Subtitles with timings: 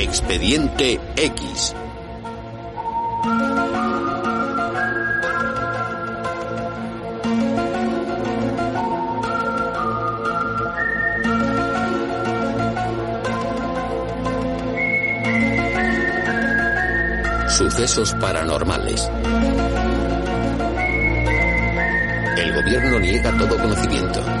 [0.00, 1.74] Expediente X.
[17.48, 19.10] Sucesos paranormales.
[22.36, 24.37] El gobierno niega todo conocimiento.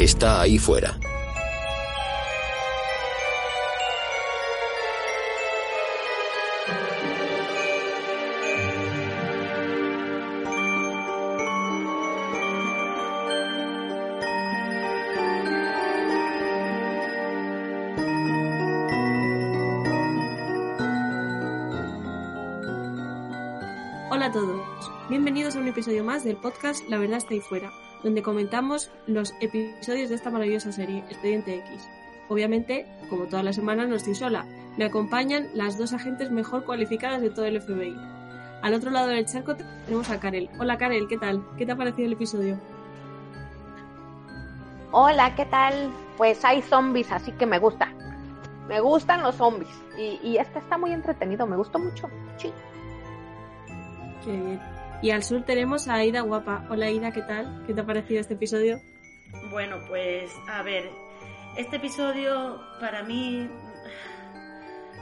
[0.00, 0.98] Está ahí fuera.
[24.12, 24.60] Hola a todos,
[25.08, 29.34] bienvenidos a un episodio más del podcast La verdad está ahí fuera, donde comentamos los
[29.40, 31.88] episodios de esta maravillosa serie, Expediente X.
[32.28, 37.20] Obviamente, como toda la semana, no estoy sola, me acompañan las dos agentes mejor cualificadas
[37.20, 37.96] de todo el FBI.
[38.62, 40.48] Al otro lado del charco tenemos a Karel.
[40.58, 41.42] Hola Karel, ¿qué tal?
[41.56, 42.58] ¿Qué te ha parecido el episodio?
[44.92, 45.90] Hola, ¿qué tal?
[46.16, 47.92] Pues hay zombies, así que me gusta.
[48.68, 49.70] Me gustan los zombies.
[49.98, 52.08] Y, y este está muy entretenido, me gustó mucho.
[52.36, 52.52] Sí.
[54.24, 54.60] Qué bien.
[55.02, 56.66] Y al sur tenemos a Aida Guapa.
[56.68, 57.62] Hola Aida, ¿qué tal?
[57.66, 58.80] ¿Qué te ha parecido este episodio?
[59.50, 60.90] Bueno, pues a ver,
[61.56, 63.48] este episodio para mí,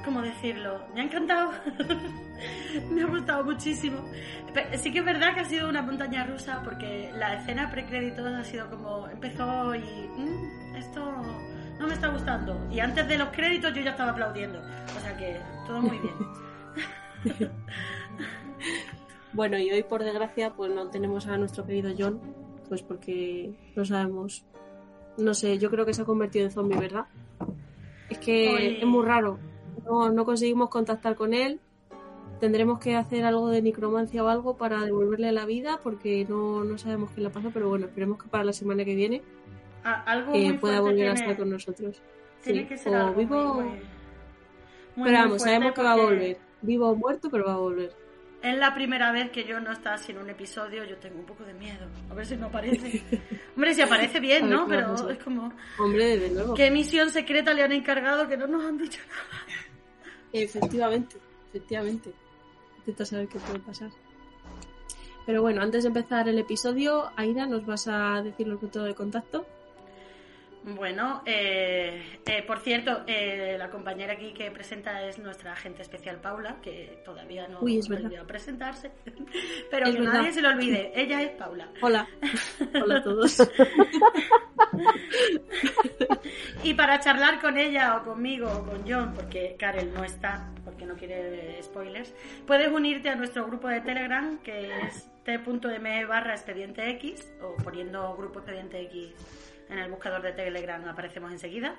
[0.04, 0.86] ¿cómo decirlo?
[0.94, 1.50] Me ha encantado,
[2.90, 3.98] me ha gustado muchísimo.
[4.76, 8.44] Sí que es verdad que ha sido una montaña rusa porque la escena precréditos ha
[8.44, 11.00] sido como empezó y "Mm, esto
[11.80, 12.68] no me está gustando.
[12.70, 16.14] Y antes de los créditos yo ya estaba aplaudiendo, o sea que todo muy bien.
[19.38, 22.18] Bueno, y hoy por desgracia pues no tenemos a nuestro querido John,
[22.68, 24.44] pues porque no sabemos,
[25.16, 27.04] no sé, yo creo que se ha convertido en zombie, ¿verdad?
[28.08, 28.78] Es que Oye.
[28.80, 29.38] es muy raro,
[29.88, 31.60] no, no conseguimos contactar con él,
[32.40, 36.76] tendremos que hacer algo de necromancia o algo para devolverle la vida porque no, no
[36.76, 39.22] sabemos qué le pasa, pero bueno, esperemos que para la semana que viene
[39.84, 42.02] A- algo eh, muy pueda volver a estar con nosotros.
[42.42, 43.78] Tiene Sí, que ser o algo vivo, muy, muy-
[44.96, 48.07] muy, pero vamos, sabemos que va a volver, vivo o muerto, pero va a volver.
[48.42, 51.44] Es la primera vez que yo no está sin un episodio, yo tengo un poco
[51.44, 51.86] de miedo.
[52.08, 53.02] A ver si no aparece.
[53.56, 54.68] Hombre, si aparece bien, ¿no?
[54.68, 56.54] Pero es como, Hombre, desde luego.
[56.54, 59.44] ¿qué misión secreta le han encargado que no nos han dicho nada?
[60.32, 61.16] Efectivamente,
[61.48, 62.12] efectivamente.
[62.78, 63.90] Intenta saber qué puede pasar.
[65.26, 68.94] Pero bueno, antes de empezar el episodio, Aida, ¿nos vas a decir los métodos de
[68.94, 69.46] contacto?
[70.64, 76.20] Bueno, eh, eh, por cierto, eh, la compañera aquí que presenta es nuestra agente especial
[76.20, 78.90] Paula, que todavía no Uy, es olvidó presentarse.
[79.70, 80.14] Pero Es que verdad.
[80.14, 81.68] nadie se lo olvide, ella es Paula.
[81.80, 82.06] Hola.
[82.82, 83.50] Hola a todos.
[86.64, 90.84] Y para charlar con ella o conmigo o con John, porque Karel no está, porque
[90.84, 92.12] no quiere spoilers,
[92.46, 98.14] puedes unirte a nuestro grupo de Telegram, que es t.me barra expediente X, o poniendo
[98.16, 99.14] grupo expediente X
[99.68, 101.74] en el buscador de Telegram aparecemos enseguida.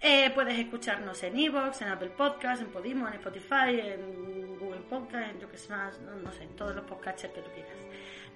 [0.00, 5.30] Eh, puedes escucharnos en Evox, en Apple Podcast, en Podimo, en Spotify, en Google Podcast,
[5.30, 7.72] en yo que sé más, no, no sé, en todos los podcasters que tú quieras.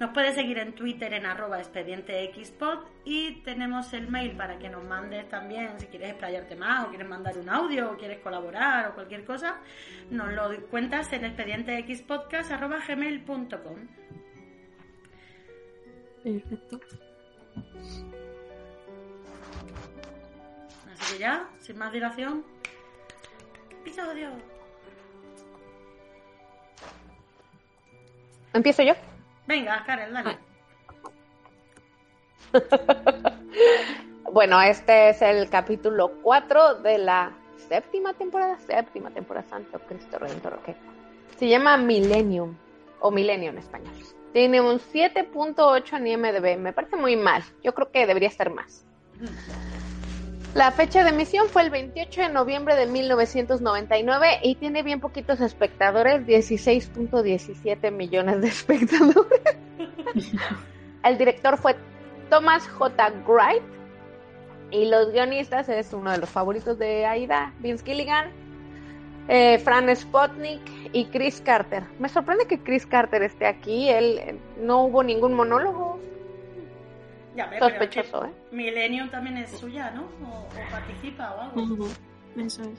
[0.00, 4.82] Nos puedes seguir en Twitter en arroba expedientexpod y tenemos el mail para que nos
[4.82, 8.94] mandes también si quieres explayarte más o quieres mandar un audio o quieres colaborar o
[8.94, 9.58] cualquier cosa.
[10.10, 13.88] Nos lo cuentas en expedientexpodcast.gmail.com
[16.22, 16.80] Perfecto.
[21.00, 22.44] Así que ya, sin más dilación,
[23.70, 24.30] episodio.
[28.52, 28.94] ¿Empiezo yo?
[29.46, 30.38] Venga, Karen, dale.
[34.32, 37.32] Bueno, este es el capítulo 4 de la
[37.68, 40.76] séptima temporada, séptima temporada, Santo Cristo Redentor, ok.
[41.36, 42.54] Se llama Millennium,
[43.00, 43.92] o Milenio en español.
[44.32, 48.84] Tiene un 7.8 en IMDb, me parece muy mal, yo creo que debería estar más.
[50.54, 55.40] La fecha de emisión fue el 28 de noviembre de 1999 y tiene bien poquitos
[55.40, 59.42] espectadores, 16.17 millones de espectadores.
[61.04, 61.76] el director fue
[62.30, 63.12] Thomas J.
[63.28, 63.62] Wright
[64.72, 68.30] y los guionistas es uno de los favoritos de Aida, Vince Gilligan,
[69.28, 70.62] eh, Fran Spotnik
[70.92, 71.84] y Chris Carter.
[72.00, 76.00] Me sorprende que Chris Carter esté aquí, él eh, no hubo ningún monólogo.
[77.48, 78.28] Ya, Sospechoso, ¿eh?
[78.28, 80.02] es que Millennium también es suya, ¿no?
[80.26, 81.62] O, o participa o algo.
[81.62, 81.88] Ujú,
[82.36, 82.78] Eso es.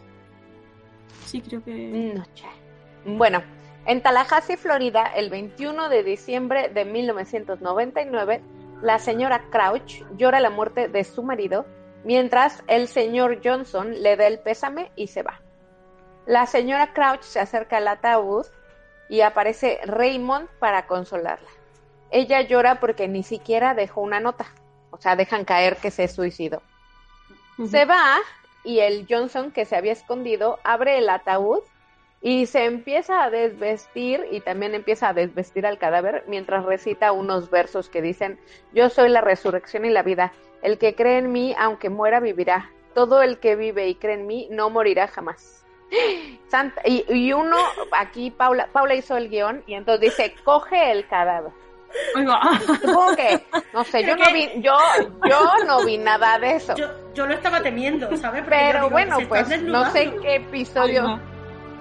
[1.25, 2.13] Sí, creo que.
[2.15, 2.45] Noche.
[3.05, 3.41] Bueno,
[3.85, 8.41] en Tallahassee, Florida, el 21 de diciembre de 1999,
[8.81, 11.65] la señora Crouch llora la muerte de su marido,
[12.03, 15.41] mientras el señor Johnson le da el pésame y se va.
[16.25, 18.45] La señora Crouch se acerca al ataúd
[19.09, 21.49] y aparece Raymond para consolarla.
[22.11, 24.45] Ella llora porque ni siquiera dejó una nota,
[24.91, 26.61] o sea, dejan caer que se suicidó.
[27.69, 28.17] Se va
[28.63, 31.61] y el Johnson que se había escondido abre el ataúd
[32.21, 37.49] y se empieza a desvestir y también empieza a desvestir al cadáver mientras recita unos
[37.49, 38.39] versos que dicen,
[38.73, 40.31] yo soy la resurrección y la vida,
[40.61, 44.27] el que cree en mí aunque muera vivirá, todo el que vive y cree en
[44.27, 45.65] mí no morirá jamás.
[46.47, 47.57] Santa, y, y uno,
[47.91, 51.51] aquí Paula, Paula hizo el guion y entonces dice, coge el cadáver.
[52.15, 52.39] Oiga.
[52.81, 54.77] Supongo que, no sé, yo no vi, yo,
[55.29, 56.75] yo no vi nada de eso.
[56.75, 58.41] Yo, yo lo estaba temiendo, ¿sabes?
[58.41, 61.19] Porque Pero digo, bueno, pues no sé qué episodio.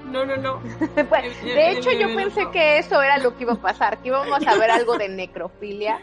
[0.04, 0.60] No, no, no.
[1.08, 4.46] Pues, de hecho, yo pensé que eso era lo que iba a pasar, que íbamos
[4.46, 6.00] a ver algo de necrofilia,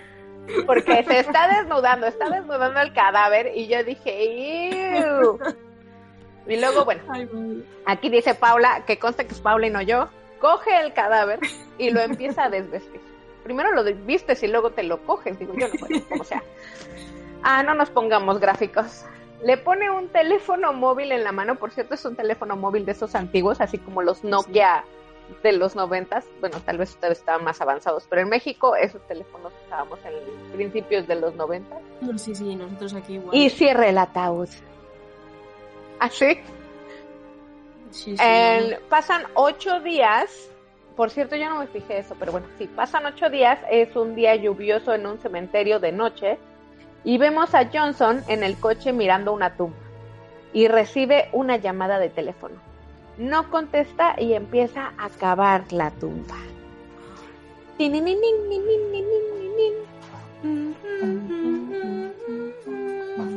[0.65, 5.39] porque se está desnudando, está desnudando el cadáver y yo dije, "Ew".
[6.47, 7.01] Y luego, bueno,
[7.85, 10.07] aquí dice Paula, que consta que es Paula y no yo,
[10.39, 11.39] coge el cadáver
[11.77, 13.01] y lo empieza a desvestir.
[13.47, 16.43] Primero lo desvistes y luego te lo coges, digo yo, no, bueno, como sea.
[17.43, 19.05] Ah, no nos pongamos gráficos.
[19.41, 22.91] Le pone un teléfono móvil en la mano, por cierto, es un teléfono móvil de
[22.91, 24.83] esos antiguos, así como los Nokia
[25.43, 26.25] de los noventas.
[26.41, 31.07] Bueno, tal vez ustedes estaban más avanzados, pero en México esos teléfonos usábamos en principios
[31.07, 31.79] de los noventas.
[32.01, 33.33] No, sí, sí, nosotros aquí igual.
[33.33, 34.49] Y cierra el ataúd.
[35.99, 36.39] Así.
[37.91, 40.49] Sí, sí, En- pasan ocho días.
[40.97, 43.59] Por cierto, yo no me fijé eso, pero bueno, sí, pasan ocho días.
[43.69, 46.39] Es un día lluvioso en un cementerio de noche.
[47.03, 49.77] Y vemos a Johnson en el coche mirando una tumba.
[50.53, 52.55] Y recibe una llamada de teléfono.
[53.19, 56.35] No contesta y empieza a cavar la tumba.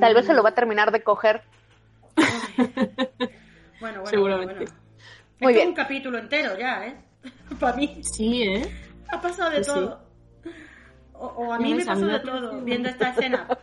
[0.01, 1.43] Tal vez se lo va a terminar de coger.
[3.81, 4.55] Bueno, bueno, Seguramente.
[4.57, 4.81] bueno, bueno.
[5.41, 5.69] Muy es bien.
[5.69, 6.97] un capítulo entero ya, ¿eh?
[7.61, 8.71] Para mí Sí, ¿eh?
[9.09, 9.71] ha pasado de sí.
[9.71, 10.09] todo.
[11.15, 13.47] O, o a mí me pasó de todo viendo esta escena.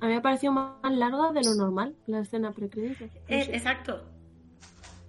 [0.00, 3.10] A mí me ha parecido más larga de lo normal la escena precréditos.
[3.12, 4.04] No Eh, exacto.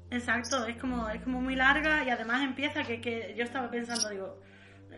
[0.10, 4.10] Exacto, es como, es como muy larga y además empieza que, que yo estaba pensando,
[4.10, 4.42] digo,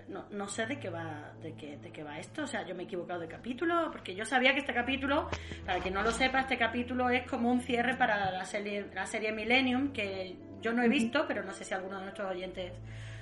[0.07, 2.75] no, no sé de qué va de qué, de qué va esto, o sea, yo
[2.75, 5.29] me he equivocado de capítulo, porque yo sabía que este capítulo,
[5.65, 9.05] para quien no lo sepa, este capítulo es como un cierre para la serie, la
[9.05, 12.73] serie Millennium, que yo no he visto, pero no sé si alguno de nuestros oyentes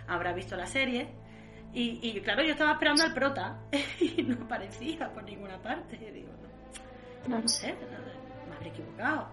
[0.07, 1.07] habrá visto la serie.
[1.73, 3.59] Y, y claro, yo estaba esperando al prota
[3.99, 5.95] y no aparecía por ninguna parte.
[5.95, 6.29] Y digo,
[7.27, 7.75] no, no sé,
[8.49, 9.29] me habré equivocado.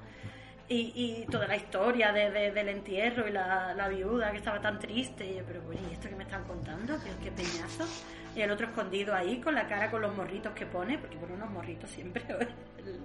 [0.69, 0.93] Y,
[1.23, 4.79] y toda la historia de, de- del entierro y la, la viuda que estaba tan
[4.81, 5.25] triste.
[5.25, 6.99] Y yo, pero bueno, ¿y esto que me están contando?
[7.05, 7.85] ¿Qué, qué peñazo?
[8.35, 11.35] Y el otro escondido ahí con la cara con los morritos que pone, porque pone
[11.35, 12.25] unos morritos siempre,
[12.79, 13.01] el,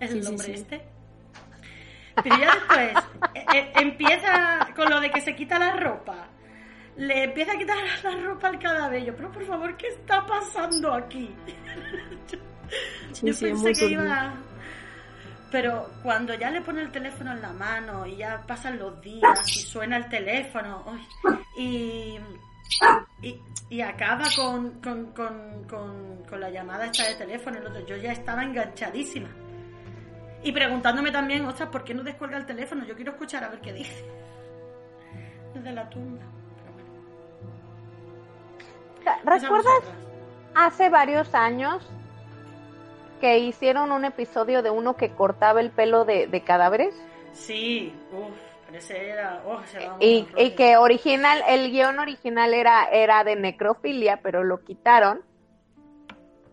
[0.00, 0.52] el Sí, sí, hombre sí.
[0.52, 0.82] este.
[2.22, 2.92] Pero ya después
[3.34, 6.26] eh, eh, empieza con lo de que se quita la ropa.
[6.96, 9.04] Le empieza a quitar la ropa al cadáver.
[9.04, 11.34] Yo, pero por favor, ¿qué está pasando aquí?
[13.22, 14.34] Yo es pensé que iba.
[15.50, 19.48] Pero cuando ya le pone el teléfono en la mano y ya pasan los días
[19.48, 20.84] y suena el teléfono
[21.56, 22.18] y,
[23.20, 25.66] y, y acaba con, con, con,
[26.28, 29.28] con, la llamada esta de teléfono, el otro, yo ya estaba enganchadísima.
[30.42, 32.84] Y preguntándome también, ostras, ¿por qué no descuelga el teléfono?
[32.86, 34.04] Yo quiero escuchar a ver qué dice.
[35.52, 36.22] Desde la tumba.
[36.54, 36.72] Pero
[39.12, 39.82] bueno, ¿Recuerdas
[40.54, 41.86] hace varios años
[43.20, 46.94] que hicieron un episodio de uno que cortaba el pelo de, de cadáveres?
[47.32, 49.42] Sí, uff, ese era.
[49.46, 54.64] Oh, era Y, y que original, el guion original era, era de necrofilia, pero lo
[54.64, 55.22] quitaron.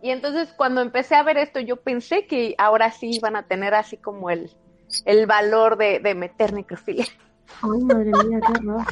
[0.01, 3.73] Y entonces cuando empecé a ver esto, yo pensé que ahora sí iban a tener
[3.73, 4.51] así como el,
[5.05, 7.07] el valor de, de meter necrofilia.
[7.63, 8.85] Ay, madre mía, qué horror.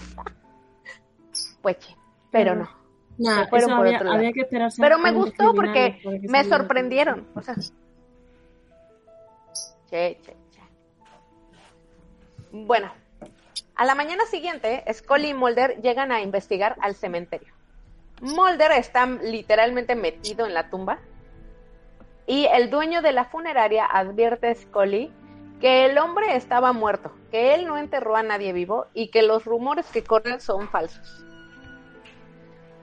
[1.61, 1.95] Pues sí,
[2.31, 2.69] pero no.
[3.17, 4.17] Nah, Se fueron eso por había, otro lado.
[4.17, 7.27] había que esperarse Pero me gustó porque me sorprendieron.
[7.35, 7.55] O sea,
[9.89, 10.59] Che, che, che.
[12.51, 12.91] Bueno,
[13.75, 17.53] a la mañana siguiente, Scully y Mulder llegan a investigar al cementerio.
[18.21, 20.99] Mulder está literalmente metido en la tumba
[22.25, 25.11] y el dueño de la funeraria advierte a Scully
[25.61, 29.45] que el hombre estaba muerto, que él no enterró a nadie vivo y que los
[29.45, 31.25] rumores que corren son falsos.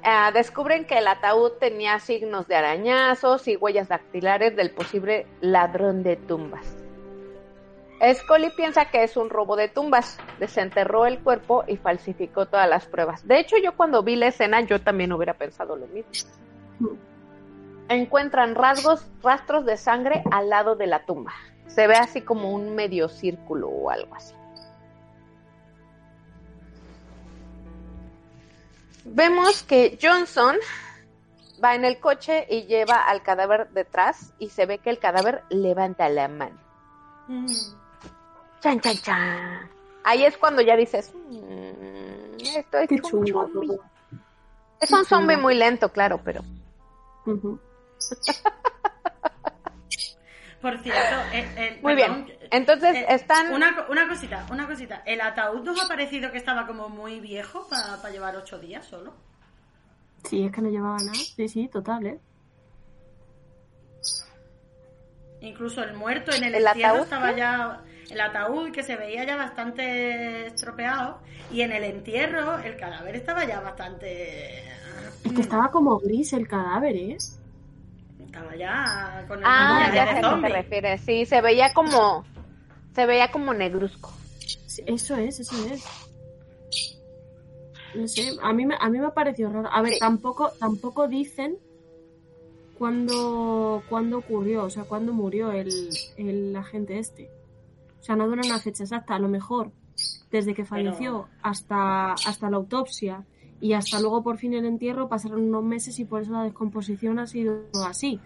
[0.05, 6.03] Ah, descubren que el ataúd tenía signos de arañazos y huellas dactilares del posible ladrón
[6.03, 6.77] de tumbas.
[8.13, 12.87] Scully piensa que es un robo de tumbas, desenterró el cuerpo y falsificó todas las
[12.87, 13.27] pruebas.
[13.29, 16.11] De hecho, yo cuando vi la escena, yo también hubiera pensado lo mismo.
[17.89, 21.33] Encuentran rasgos, rastros de sangre al lado de la tumba.
[21.69, 24.35] Se ve así como un medio círculo o algo así.
[29.05, 30.57] Vemos que Johnson
[31.63, 35.43] va en el coche y lleva al cadáver detrás y se ve que el cadáver
[35.51, 36.59] levanta la mano.
[37.29, 37.47] Mm.
[38.61, 39.71] Chan, chan, chan.
[40.05, 43.79] Ahí es cuando ya dices, "Mm, esto es Qué un zombie".
[44.81, 46.43] Es un zombie muy lento, claro, pero
[47.27, 47.59] Ujú.
[50.63, 52.39] Por cierto, el- el- muy perdón, bien.
[52.53, 55.03] Entonces eh, están Una, co- una cosita, una cosita.
[55.05, 59.13] ¿El ataúd nos ha parecido que estaba como muy viejo para llevar ocho días solo?
[60.25, 61.15] Sí, es que no llevaba nada.
[61.15, 62.21] Sí, sí, total, ¿eh?
[65.41, 67.39] Incluso el muerto en el, ¿El entierro ataúd estaba qué?
[67.41, 67.81] ya...
[68.11, 73.45] El ataúd que se veía ya bastante estropeado y en el entierro el cadáver estaba
[73.47, 74.65] ya bastante...
[75.25, 77.17] Es que estaba como gris el cadáver, ¿eh?
[78.33, 80.49] Estaba ya con el Ah, ya de sé a qué te zombie.
[80.49, 81.01] refieres.
[81.03, 82.25] Sí, se veía como
[82.95, 84.11] se veía como negruzco.
[84.67, 85.85] Sí, Eso es, eso es.
[87.95, 89.69] No sé, a mí me, a mí me ha parecido raro.
[89.71, 89.99] A ver, Sí.
[89.99, 91.59] tampoco, tampoco dicen
[92.79, 95.69] cuándo, cuándo ocurrió, o sea, cuándo murió el,
[96.17, 97.31] el agente este.
[98.01, 99.15] O sea, no dan una fecha exacta.
[99.15, 99.71] A lo mejor
[100.31, 103.25] desde que falleció hasta, hasta la autopsia
[103.63, 107.21] y hasta luego por fin el entierro pasaron unos meses y por eso la descomposición
[107.21, 108.19] ha sido así.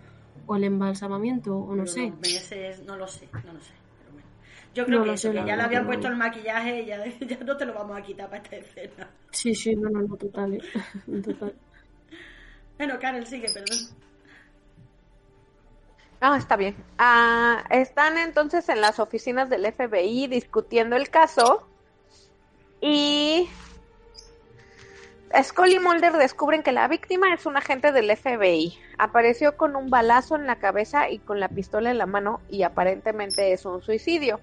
[0.46, 2.10] O el embalsamamiento, o no sé.
[2.22, 3.72] meses, no lo sé, no lo sé.
[3.98, 4.28] Pero bueno.
[4.74, 6.12] Yo creo No que eso, sé, que ya le habían puesto no.
[6.14, 9.10] el maquillaje y ya, ya no te lo vamos a quitar para esta escena.
[9.30, 10.54] Sí, sí, no, no, no, total.
[10.54, 10.60] ¿eh?
[11.22, 11.54] total.
[12.78, 13.78] Bueno, Karel, sigue, perdón.
[16.20, 16.76] Ah, está bien.
[16.98, 21.66] Ah, están entonces en las oficinas del FBI discutiendo el caso
[22.80, 23.48] y
[25.42, 28.78] Scully y Mulder descubren que la víctima es un agente del FBI.
[28.98, 32.62] Apareció con un balazo en la cabeza y con la pistola en la mano y
[32.62, 34.40] aparentemente es un suicidio.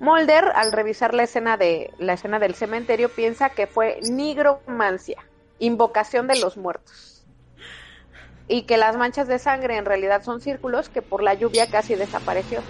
[0.00, 5.24] Mulder, al revisar la escena de la escena del cementerio, piensa que fue nigromancia,
[5.58, 7.24] invocación de los muertos
[8.48, 11.94] y que las manchas de sangre en realidad son círculos que por la lluvia casi
[11.94, 12.60] desapareció.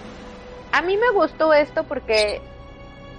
[0.71, 2.41] A mí me gustó esto porque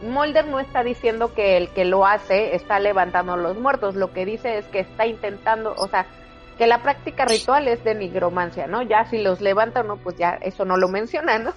[0.04, 4.12] Mulder no está diciendo que el que lo hace está levantando a los muertos, lo
[4.12, 6.06] que dice es que está intentando, o sea,
[6.58, 8.82] que la práctica ritual es de nigromancia, ¿no?
[8.82, 11.52] Ya si los levanta o no, pues ya eso no lo menciona, ¿no?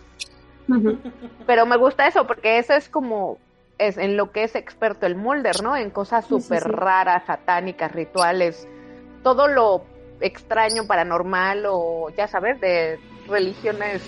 [1.45, 3.37] Pero me gusta eso porque eso es como
[3.77, 5.75] es en lo que es experto el Mulder, ¿no?
[5.75, 6.69] En cosas Sí, sí, súper sí.
[6.71, 8.67] raras, satánicas, rituales,
[9.23, 9.83] todo lo
[10.19, 14.01] extraño, paranormal o ya sabes, de religiones,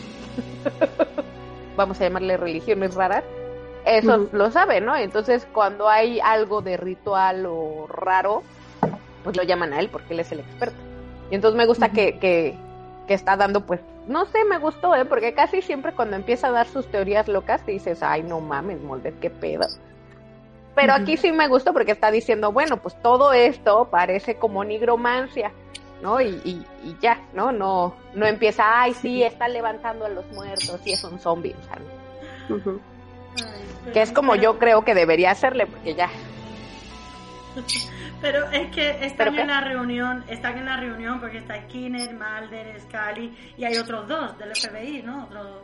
[1.77, 3.23] vamos a llamarle religiones raras,
[3.85, 4.95] eso lo sabe, ¿no?
[4.95, 8.43] Entonces cuando hay algo de ritual o raro,
[9.23, 10.77] pues lo llaman a él porque él es el experto.
[11.31, 12.55] Y entonces me gusta que, que,
[13.07, 15.05] que está dando, pues, no sé, me gustó, ¿eh?
[15.05, 19.13] Porque casi siempre cuando empieza a dar sus teorías locas dices, ay, no mames, Mulder,
[19.15, 19.67] qué pedo.
[20.75, 25.51] Pero aquí sí me gusta porque está diciendo, bueno, pues todo esto parece como nigromancia,
[26.01, 26.21] ¿no?
[26.21, 27.51] Y, y, y ya, ¿no?
[27.51, 31.63] No no empieza, ay, sí, está levantando a los muertos y es un zombie, o
[31.63, 32.79] sea, no.
[33.93, 36.09] Que es como pero- yo creo que debería hacerle, porque ya,
[38.21, 39.41] Pero es que ¿Pero están qué?
[39.41, 44.07] en la reunión, están en la reunión porque está Skinner, Mulder, Scully y hay otros
[44.07, 45.23] dos del FBI, ¿no?
[45.23, 45.63] Otro,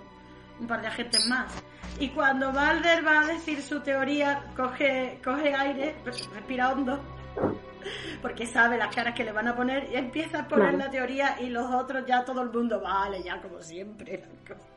[0.60, 1.52] un par de agentes más.
[2.00, 7.00] Y cuando Mulder va a decir su teoría, coge, coge aire, respira hondo,
[8.22, 11.36] porque sabe las caras que le van a poner y empieza a poner la teoría
[11.42, 14.24] y los otros ya todo el mundo vale, ya como siempre.
[14.24, 14.72] Las cosas,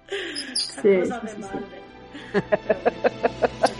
[0.48, 1.48] las Sí, cosas sí, de sí, sí.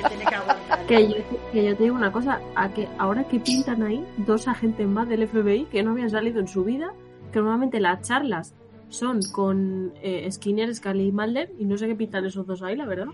[0.09, 0.87] Tiene que aguantar.
[0.87, 1.15] Que yo,
[1.53, 5.09] que yo te digo una cosa, a que ahora que pintan ahí dos agentes más
[5.09, 6.93] del FBI que no habían salido en su vida,
[7.33, 8.55] que normalmente las charlas
[8.89, 12.75] son con eh, Skinner, Scully y Mulder, y no sé qué pintan esos dos ahí,
[12.77, 13.07] la verdad.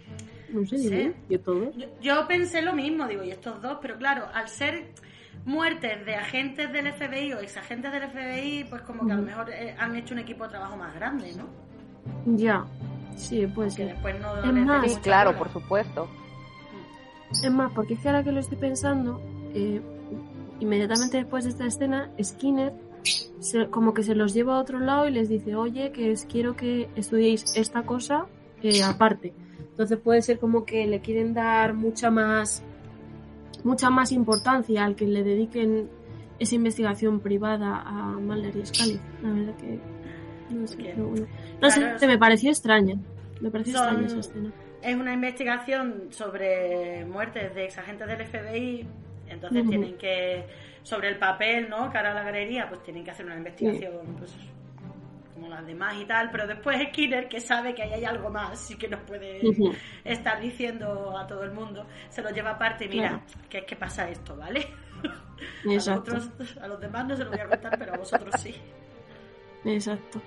[0.50, 1.12] No sé, Sí.
[1.28, 1.72] yo todo.
[1.72, 4.84] Yo, yo pensé lo mismo, digo, y estos dos, pero claro, al ser
[5.44, 9.50] muertes de agentes del FBI o exagentes del FBI, pues como que a lo mejor
[9.50, 11.46] eh, han hecho un equipo de trabajo más grande, ¿no?
[12.36, 12.64] Ya,
[13.16, 13.88] Sí, puede ser.
[13.88, 16.08] después no Es más- Sí, claro, por supuesto.
[17.42, 19.20] Es más, porque es que ahora que lo estoy pensando,
[19.54, 19.80] eh,
[20.60, 22.72] inmediatamente después de esta escena, Skinner
[23.40, 26.26] se- como que se los lleva a otro lado y les dice, oye, que es-
[26.30, 28.26] quiero que estudiéis esta cosa
[28.62, 29.34] eh, aparte.
[29.70, 32.62] Entonces puede ser como que le quieren dar mucha más
[33.64, 35.88] mucha más importancia al que le dediquen
[36.38, 39.00] esa investigación privada a Mulder y Scully.
[39.22, 39.80] La verdad que
[40.54, 40.92] no sé, Bien.
[40.96, 41.26] pero bueno.
[41.60, 42.94] No Claro, sé, me pareció extraña.
[43.40, 44.52] Me pareció Son- extraña esa escena.
[44.82, 48.86] Es una investigación sobre muertes de exagentes del FBI,
[49.28, 50.44] entonces tienen que,
[50.82, 51.90] sobre el papel, ¿no?
[51.90, 54.34] Cara a la galería, pues tienen que hacer una investigación, pues,
[55.32, 58.70] como las demás y tal, pero después Skinner, que sabe que ahí hay algo más
[58.70, 59.40] y que nos puede
[60.04, 63.22] estar diciendo a todo el mundo, se lo lleva aparte y mira, Claro.
[63.48, 64.66] que es que pasa esto, ¿vale?
[65.64, 66.10] Exacto.
[66.12, 68.54] A, nosotros- a los demás no se lo voy a contar, pero a vosotros sí.
[69.64, 70.20] Exacto.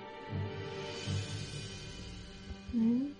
[2.72, 3.12] Mm.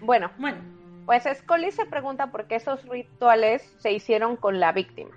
[0.00, 0.58] Bueno, Bueno,
[1.06, 5.10] pues Scully se pregunta por qué esos rituales se hicieron con la víctima.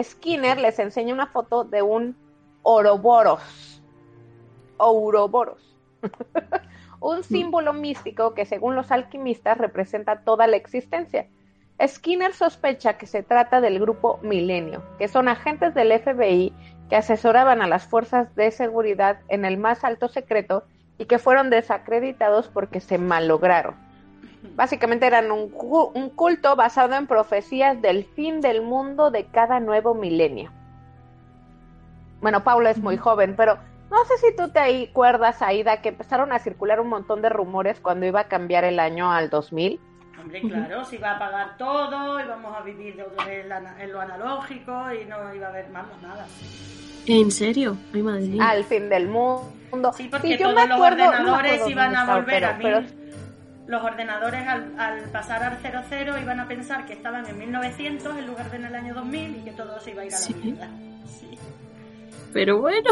[0.00, 2.16] Skinner les enseña una foto de un
[2.62, 3.82] Ouroboros.
[4.78, 5.76] Ouroboros.
[7.00, 11.26] un símbolo místico que según los alquimistas representa toda la existencia.
[11.84, 16.52] Skinner sospecha que se trata del grupo Milenio, que son agentes del FBI
[16.92, 20.64] que asesoraban a las fuerzas de seguridad en el más alto secreto
[20.98, 23.74] y que fueron desacreditados porque se malograron.
[24.56, 29.58] Básicamente eran un, cu- un culto basado en profecías del fin del mundo de cada
[29.58, 30.52] nuevo milenio.
[32.20, 33.56] Bueno, Paula es muy joven, pero
[33.90, 37.80] no sé si tú te acuerdas, Aida, que empezaron a circular un montón de rumores
[37.80, 39.80] cuando iba a cambiar el año al 2000.
[40.22, 43.74] Hombre, claro, se iba a pagar todo, íbamos a vivir de otra vez en la-
[43.82, 46.26] en lo analógico y no iba a haber vamos, nada.
[47.06, 47.76] ¿En serio?
[47.92, 48.48] Ay, madre mía.
[48.50, 49.92] Al fin del mundo.
[49.96, 52.46] Sí, porque yo todos me los acuerdo- no me ordenadores iban a estaba, volver pero-
[52.48, 52.94] a pero- mil.
[53.66, 58.26] Los ordenadores al, al pasar al 00 iban a pensar que estaban en 1900 en
[58.26, 60.22] lugar de en el año 2000 y que todo se iba a ir a la
[60.24, 60.34] Sí.
[60.34, 60.68] mierda.
[61.06, 61.38] Sí.
[62.32, 62.90] Pero bueno.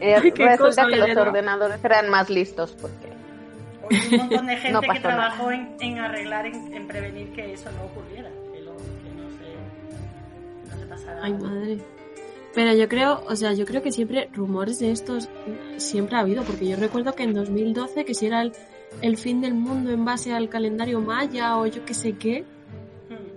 [0.00, 3.12] Eh, resulta cosa, que los ordenadores eran más listos porque
[3.90, 7.52] Hoy un montón de gente No que trabajó en, en arreglar, en, en prevenir que
[7.52, 11.20] eso no ocurriera, que, lo- que no, se, no se pasara.
[11.22, 11.78] Ay, madre.
[12.54, 15.28] Pero yo creo, o sea, yo creo que siempre rumores de estos
[15.76, 18.52] siempre ha habido, porque yo recuerdo que en 2012, que si era el,
[19.02, 22.44] el fin del mundo en base al calendario maya o yo qué sé qué.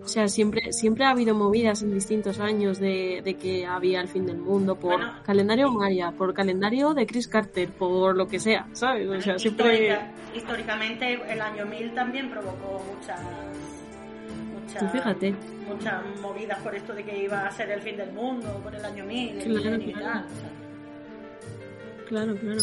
[0.04, 4.08] O sea, siempre, siempre ha habido movidas en distintos años de, de que había el
[4.08, 5.14] fin del mundo por Bueno.
[5.24, 9.08] calendario maya, por calendario de Chris Carter, por lo que sea, ¿sabes?
[9.08, 9.74] O sea, siempre...
[9.90, 13.20] Histórica- históricamente el año 1000 también provocó muchas
[14.54, 15.34] muchas fíjate.
[15.68, 18.84] muchas movidas por esto de que iba a ser el fin del mundo por el
[18.86, 20.50] año 1000 el Claro, y tal, o sea.
[22.08, 22.62] Claro, claro.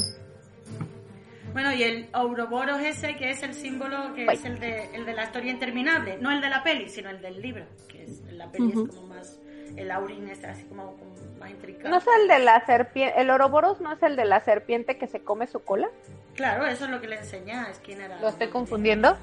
[1.57, 5.14] Bueno y el Ouroboros ese que es el símbolo que es el de, el de
[5.14, 8.51] la historia interminable no el de la peli sino el del libro que es la
[8.53, 9.40] peli es como más
[9.75, 13.19] el aurin es así como, como más intricado ¿No es el de la serpiente?
[13.19, 15.88] ¿El Ouroboros no es el de la serpiente que se come su cola?
[16.35, 19.16] claro eso es lo que le enseña a Skinner a- ¿Lo estoy confundiendo?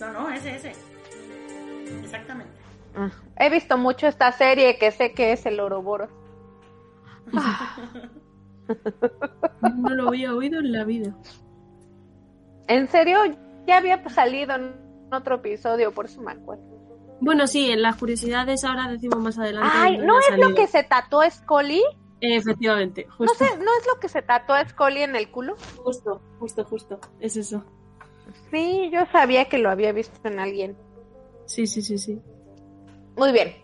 [0.00, 0.72] no no ese ese
[2.02, 2.52] exactamente
[2.98, 6.08] Ah, He visto mucho esta serie que sé que es el Ouroboros.
[9.78, 11.14] No lo había oído en la vida.
[12.68, 13.18] ¿En serio?
[13.66, 14.74] Ya había salido en
[15.12, 16.64] otro episodio, por eso me acuerdo.
[17.20, 19.70] Bueno, sí, en las curiosidades ahora decimos más adelante.
[19.72, 21.82] Ay, ¿no es lo que se tatuó Scully?
[22.20, 25.56] Efectivamente, ¿No, justo, sé, ¿No es lo que se tatuó Scully en el culo?
[25.82, 27.00] justo, justo, justo.
[27.20, 27.64] Es eso.
[28.50, 30.76] Sí, yo sabía que lo había visto en alguien.
[31.46, 32.20] Sí, sí, sí, sí.
[33.16, 33.54] Muy bien.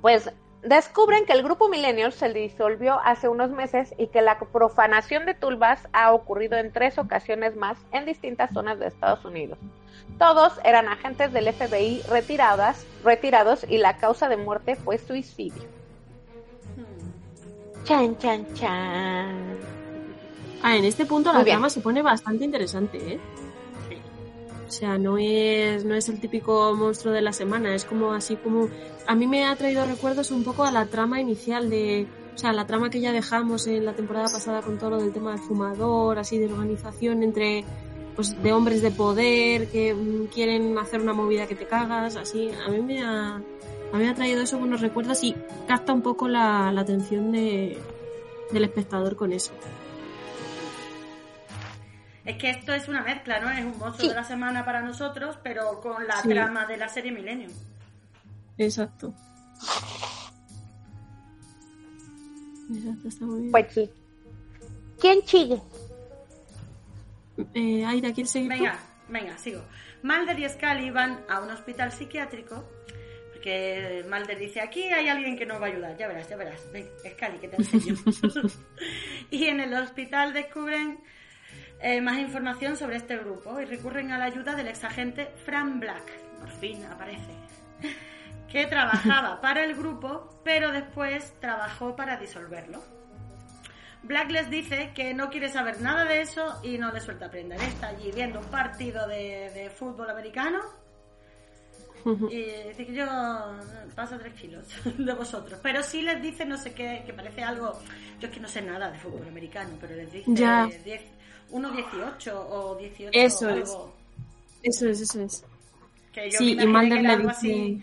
[0.00, 0.30] Pues
[0.64, 5.34] descubren que el grupo Millennial se disolvió hace unos meses y que la profanación de
[5.34, 9.58] turbas ha ocurrido en tres ocasiones más en distintas zonas de Estados Unidos.
[10.18, 15.62] Todos eran agentes del FBI retiradas, retirados y la causa de muerte fue suicidio.
[16.76, 17.84] Hmm.
[17.84, 19.58] Chan, chan, chan.
[20.62, 21.56] Ah, en este punto Muy la bien.
[21.56, 23.20] trama se pone bastante interesante, ¿eh?
[24.74, 28.68] Sea, no es, no es el típico monstruo de la semana, es como así como...
[29.06, 32.08] A mí me ha traído recuerdos un poco a la trama inicial de...
[32.34, 35.12] O sea, la trama que ya dejamos en la temporada pasada con todo lo del
[35.12, 37.64] tema del fumador, así de organización entre...
[38.16, 42.50] Pues de hombres de poder que mm, quieren hacer una movida que te cagas, así.
[42.66, 45.36] A mí me ha, a mí me ha traído eso buenos recuerdos y
[45.68, 47.78] capta un poco la, la atención de,
[48.50, 49.52] del espectador con eso.
[52.24, 53.50] Es que esto es una mezcla, ¿no?
[53.50, 54.08] Es un monstruo Sí.
[54.08, 56.28] de la semana para nosotros, pero con la Sí.
[56.28, 57.52] trama de la serie Millennium.
[58.56, 59.12] Exacto.
[62.74, 63.52] Exacto, está muy bien.
[63.52, 63.90] Pues sí.
[65.00, 65.60] ¿Quién sigue?
[67.54, 68.56] Eh, Aida, ¿quieres seguir tú?
[68.56, 69.62] Venga, venga, sigo.
[70.02, 72.64] Mulder y Scully van a un hospital psiquiátrico
[73.32, 76.60] porque Mulder dice, aquí hay alguien que nos va a ayudar, ya verás, ya verás.
[76.72, 77.96] Ven, Scully, que te enseño.
[79.30, 81.00] y en el hospital descubren
[81.84, 86.10] eh, más información sobre este grupo y recurren a la ayuda del exagente Fran Black.
[86.40, 87.30] Por fin aparece.
[88.48, 92.80] Que trabajaba para el grupo, pero después trabajó para disolverlo.
[94.04, 97.56] Black les dice que no quiere saber nada de eso y no le suelta prenda.
[97.56, 100.60] Él está allí viendo un partido de, de fútbol americano
[102.30, 103.06] y dice que yo
[103.94, 104.66] paso tres kilos
[104.98, 105.58] de vosotros.
[105.62, 107.78] Pero sí les dice no sé qué, que parece algo.
[108.20, 110.66] Yo es que no sé nada de fútbol americano, pero les dice Ya.
[110.66, 111.02] 10,
[111.54, 113.70] 1.18 o 18 Eso o es.
[113.70, 113.92] algo.
[114.62, 115.44] Eso es, eso es.
[116.12, 117.30] Que yo Sí, y Mulder le dice...
[117.30, 117.82] así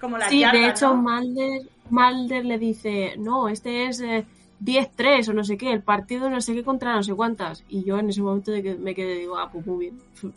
[0.00, 1.02] como la Sí, yarda, de hecho, ¿no?
[1.02, 4.26] Mulder, Mulder le dice, no, este es eh,
[4.62, 7.64] 10-3 o no sé qué, el partido no sé qué contra no sé cuántas.
[7.68, 10.00] Y yo en ese momento de que me quedé, digo, ah, pues muy bien.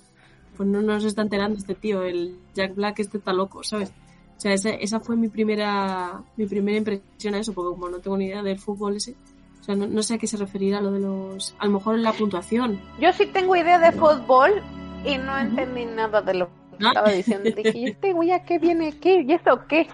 [0.57, 3.93] Pues no nos está enterando este tío, el Jack Black este está loco, ¿sabes?
[4.37, 7.99] O sea, esa, esa fue mi primera mi primera impresión a eso, porque como no
[7.99, 9.15] tengo ni idea del fútbol ese,
[9.59, 11.55] o sea, no, no sé a qué se referirá lo de los...
[11.59, 12.79] A lo mejor en la puntuación.
[12.99, 14.63] Yo sí tengo idea de fútbol
[15.05, 16.87] y no entendí nada de lo que Ah.
[16.89, 17.49] estaba diciendo.
[17.55, 18.97] Dije, ¿y este güey a qué viene?
[18.99, 19.21] ¿Qué?
[19.27, 19.87] ¿Y eso qué?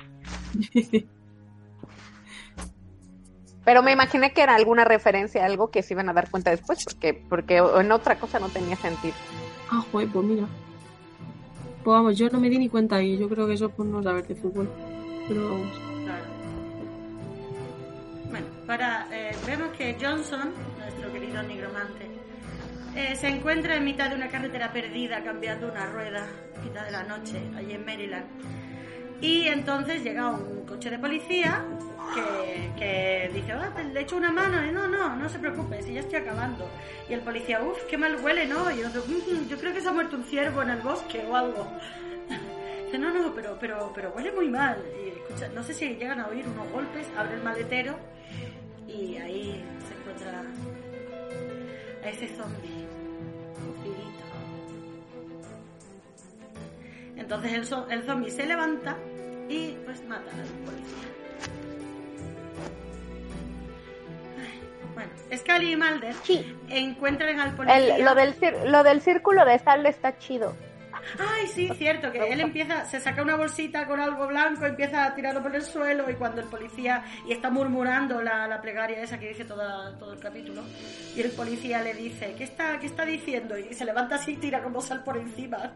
[3.63, 6.51] Pero me imaginé que era alguna referencia a algo que se iban a dar cuenta
[6.51, 9.15] después, porque, porque en otra cosa no tenía sentido.
[9.71, 10.45] Ah, joder, pues mira.
[11.83, 14.03] Pues vamos, yo no me di ni cuenta y yo creo que eso por no
[14.03, 14.69] saber de fútbol.
[15.27, 15.67] Pero vamos.
[18.65, 22.07] Para, eh, vemos que Johnson, nuestro querido nigromante,
[22.95, 26.25] eh, se encuentra en mitad de una carretera perdida cambiando una rueda
[26.63, 28.25] mitad de la noche, allí en Maryland.
[29.21, 31.63] Y entonces llega un coche de policía
[32.77, 34.63] que, dice, "Ah, te- le echo una mano.
[34.65, 36.67] Y no, no, no se preocupe, si ya estoy acabando.
[37.09, 38.71] Y el policía, uff, qué mal huele, ¿no?
[38.71, 41.35] Y otro, "Mm, yo creo que se ha muerto un ciervo en el bosque o
[41.35, 41.67] algo.
[42.85, 44.77] Dice, no, no, pero, pero, pero huele muy mal.
[44.95, 47.95] Y no sé si llegan a oír unos golpes, abre el maletero
[48.87, 50.43] y ahí se encuentra
[52.03, 52.85] a ese zombie.
[53.83, 54.25] Virito.
[57.17, 58.97] Entonces el, el zombie se levanta
[59.49, 61.09] y pues mata al policía.
[64.93, 66.55] Bueno, Scully y Mulder Sí.
[66.69, 67.97] encuentran al policía.
[67.97, 68.33] El, lo, del
[68.71, 70.55] lo del círculo de sal está chido.
[71.19, 75.15] Ay, sí, cierto, que él empieza, se saca una bolsita con algo blanco, empieza a
[75.15, 79.19] tirarlo por el suelo y cuando el policía, y está murmurando la, la plegaria esa
[79.19, 80.63] que dice toda, todo el capítulo,
[81.15, 83.57] y el policía le dice, ¿qué está, qué está diciendo?
[83.57, 85.73] Y se levanta así y tira como sal por encima.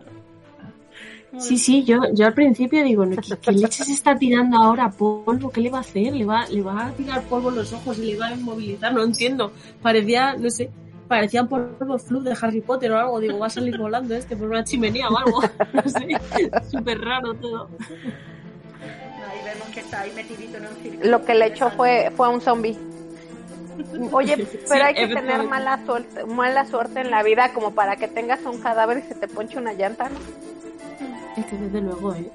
[1.37, 3.05] Sí, sí, yo, yo al principio digo.
[3.09, 4.89] ¿qué, qué leche se está tirando ahora?
[4.89, 5.49] ¿Polvo?
[5.51, 6.13] ¿Qué le va a hacer?
[6.13, 8.91] ¿Le va, ¿Le va a tirar polvo en los ojos y le va a inmovilizar?
[8.93, 9.53] No entiendo.
[9.81, 10.69] Parecía, no sé,
[11.09, 13.19] parecían polvos flu de Harry Potter o algo.
[13.19, 15.41] Digo, va a salir volando este por una chimenea o algo.
[15.73, 16.07] No sé,
[16.71, 17.69] súper raro todo.
[19.29, 21.09] Ahí vemos que está ahí metidito en un círculo.
[21.09, 22.77] Lo que le echó fue, fue a un zombie.
[24.11, 28.07] Oye, pero hay que tener mala suerte, mala suerte en la vida como para que
[28.07, 30.19] tengas un cadáver y se te ponche una llanta, ¿no?
[31.37, 32.29] Es que desde luego, ¿eh?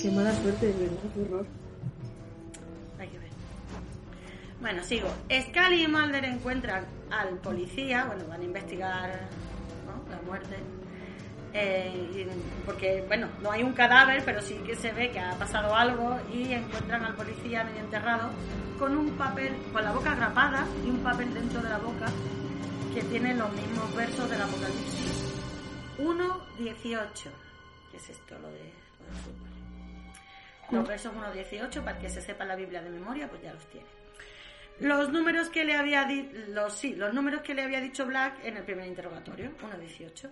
[0.00, 1.46] Qué mala suerte, de verdad, qué horror.
[3.00, 3.28] Hay que ver.
[4.60, 5.08] Bueno, sigo.
[5.28, 9.28] Scully y Mulder encuentran al policía, bueno, van a investigar
[9.86, 10.10] ¿no?
[10.10, 10.56] la muerte.
[11.52, 12.28] Eh,
[12.64, 16.16] porque, bueno, no hay un cadáver, pero sí que se ve que ha pasado algo
[16.32, 18.30] y encuentran al policía medio enterrado
[18.78, 22.06] con un papel, con la boca agrapada y un papel dentro de la boca
[22.94, 25.24] que tiene los mismos versos del Apocalipsis
[25.98, 27.30] 1.18.
[27.90, 29.48] ¿Qué es esto, lo de, lo del fútbol?
[30.70, 33.86] Los versos 1.18, para que se sepa la Biblia de memoria, pues ya los tiene.
[34.80, 38.44] Los números que le había di- los sí, los números que le había dicho Black
[38.44, 40.30] en el primer interrogatorio, 1.18.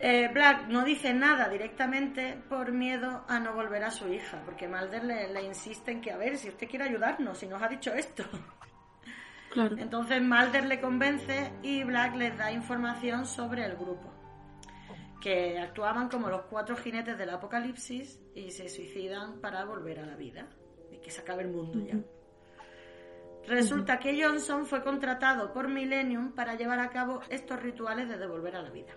[0.00, 4.68] Eh, Black no dice nada directamente por miedo a no volver a su hija, porque
[4.68, 7.68] Mulder le, le insiste en que, a ver, si usted quiere ayudarnos, si nos ha
[7.68, 8.24] dicho esto.
[9.50, 9.76] Claro.
[9.78, 14.12] Entonces Mulder le convence y Black les da información sobre el grupo,
[15.22, 20.16] que actuaban como los cuatro jinetes del apocalipsis y se suicidan para volver a la
[20.16, 20.46] vida
[20.92, 21.96] y que se acabe el mundo ya.
[23.48, 28.56] Resulta que Johnson fue contratado por Millennium para llevar a cabo estos rituales de devolver
[28.56, 28.92] a la vida.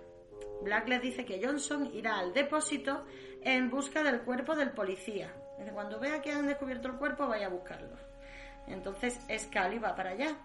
[0.64, 3.06] Black les dice que Johnson irá al depósito
[3.44, 5.34] en busca del cuerpo del policía.
[5.58, 7.96] Dice, Cuando vea que han descubierto el cuerpo, vaya a buscarlo.
[8.68, 10.36] Entonces Scully va para allá.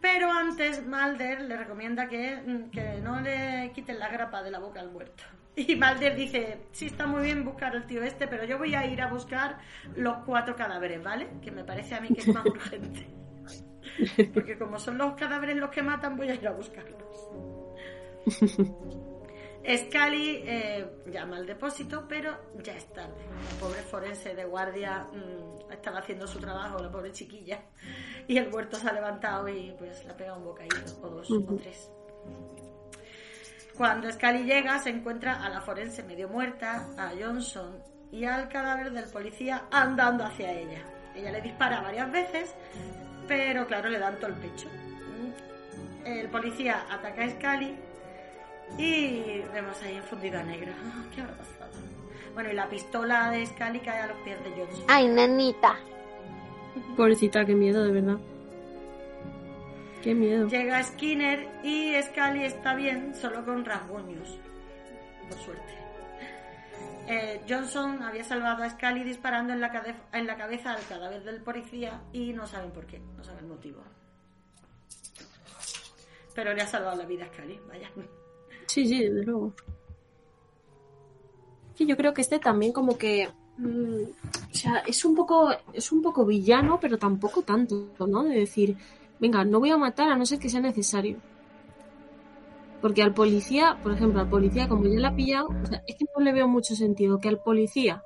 [0.00, 4.58] Pero antes Mulder le recomienda que, mm, que no le quiten la grapa de la
[4.58, 5.22] boca al muerto.
[5.54, 8.86] Y Mulder dice, sí está muy bien buscar al tío este, pero yo voy a
[8.86, 9.58] ir a buscar
[9.96, 11.28] los cuatro cadáveres, ¿vale?
[11.42, 13.21] Que me parece a mí que es más urgente.
[14.34, 17.28] Porque como son los cadáveres los que matan, voy a ir a buscarlos.
[19.64, 23.24] Scully eh, llama al depósito, pero ya es tarde.
[23.28, 27.60] La pobre forense de guardia mm, estaba haciendo su trabajo, la pobre chiquilla.
[28.26, 31.30] Y el muerto se ha levantado y pues le ha pegado un bocadillo, o dos,
[31.30, 31.90] o tres.
[33.76, 38.92] Cuando Scully llega, se encuentra a la forense medio muerta, a Johnson y al cadáver
[38.92, 40.82] del policía andando hacia ella.
[41.14, 42.54] Ella le dispara varias veces,
[43.32, 44.68] pero claro, le dan todo el pecho.
[46.04, 47.74] El policía ataca a Scully
[48.76, 50.72] y vemos ahí enfundido a negro.
[50.84, 51.72] Ah, ¿Qué habrá pasado?
[52.34, 54.84] Bueno, y la pistola de Scully cae a los pies de Johnson.
[54.88, 55.76] Ay, nenita.
[56.96, 58.18] Pobrecita, qué miedo, de verdad.
[60.02, 60.48] Qué miedo.
[60.48, 64.38] Llega Skinner y Scully está bien, solo con rasguños.
[65.30, 65.81] Por suerte.
[67.08, 71.42] Eh, Johnson había salvado a Scully disparando en la, en la cabeza al cadáver del
[71.42, 73.82] policía y no saben por qué, no saben el motivo.
[76.34, 77.90] Pero le ha salvado la vida a Scully, vaya.
[78.66, 79.52] Sí, sí, desde luego.
[81.74, 84.02] Sí, yo creo que este también como que mm,
[84.50, 88.22] o sea, es un poco es un poco villano, pero tampoco tanto, ¿no?
[88.22, 88.76] De decir,
[89.18, 91.18] venga, no voy a matar a no ser que sea necesario.
[92.82, 95.94] Porque al policía, por ejemplo, al policía como ya la ha pillado, o sea, es
[95.96, 98.02] que no le veo mucho sentido que al policía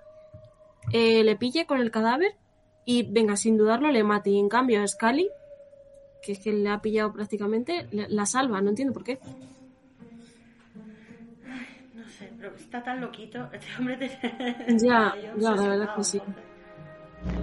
[0.93, 2.33] eh, le pille con el cadáver
[2.85, 4.31] y venga, sin dudarlo, le mate.
[4.31, 5.29] Y en cambio a Scully,
[6.23, 9.19] que es que le ha pillado prácticamente, la- salva, no entiendo por qué.
[11.95, 13.49] No sé, pero está tan loquito.
[13.53, 14.09] Este hombre te...
[14.77, 16.21] Ya, ya, la verdad obsesionado, que sí.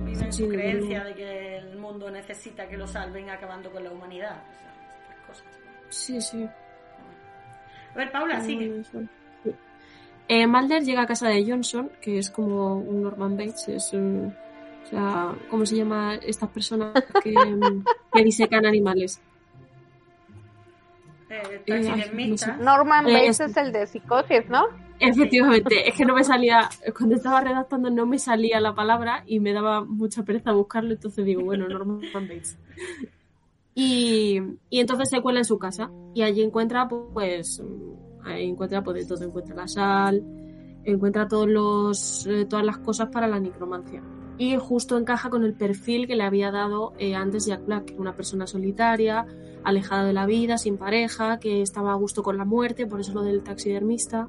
[0.06, 3.91] Vive en su creencia de que el mundo necesita que lo salven acabando con la
[3.91, 4.43] humanidad.
[4.50, 5.46] O sea, estas cosas.
[5.89, 6.48] Sí, sí.
[7.93, 8.84] A ver, Paula, sigue.
[9.43, 9.51] Sí.
[10.27, 14.34] Eh, Mulder llega a casa de Johnson, que es como un Norman Bates, es un,
[14.84, 19.21] o sea, ¿cómo se llama estas personas que, mm, que disecan animales?
[21.29, 22.56] Eh, Eh.
[22.60, 24.65] Norman Eh, Bates es- es el de psicosis, ¿no?
[24.99, 29.39] Efectivamente, es que no me salía, cuando estaba redactando no me salía la palabra y
[29.39, 32.58] me daba mucha pereza buscarlo, entonces digo, bueno, Norman Bates.
[33.75, 37.63] Y, y entonces se cuela en su casa y allí encuentra, pues,
[38.23, 40.23] ahí encuentra pues de todo, encuentra la sal,
[40.83, 44.03] encuentra todos los, eh, todas las cosas para la necromancia.
[44.38, 48.15] Y justo encaja con el perfil que le había dado eh, antes Jack Black, una
[48.15, 49.25] persona solitaria,
[49.63, 53.13] alejada de la vida, sin pareja, que estaba a gusto con la muerte, por eso
[53.13, 54.27] lo del taxidermista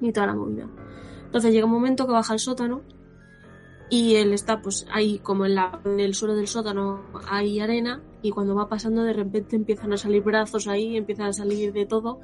[0.00, 0.68] y toda la movida.
[1.24, 2.82] Entonces llega un momento que baja al sótano
[3.90, 8.02] y él está pues ahí como en, la, en el suelo del sótano hay arena
[8.22, 11.86] y cuando va pasando de repente empiezan a salir brazos ahí, empiezan a salir de
[11.86, 12.20] todo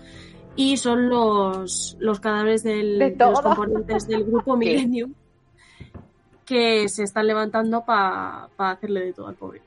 [0.57, 5.15] y son los, los cadáveres del- ¿De de, los componentes del grupo Millennium
[6.45, 9.63] que se están levantando para hacerle de todo al pobre.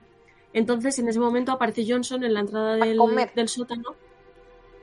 [0.54, 3.00] Entonces en ese momento aparece Johnson en la entrada Pa' del,
[3.36, 3.96] del sótano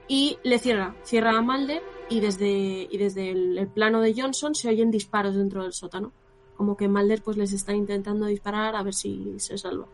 [0.08, 4.54] y le cierra, cierra a Mulder y desde, y desde el, el plano de Johnson
[4.54, 6.12] se oyen disparos dentro del sótano.
[6.56, 9.86] Como que Mulder pues les está intentando disparar a ver si se salva.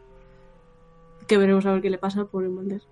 [1.30, 2.82] Que veremos a ver qué le pasa al pobre Mulder.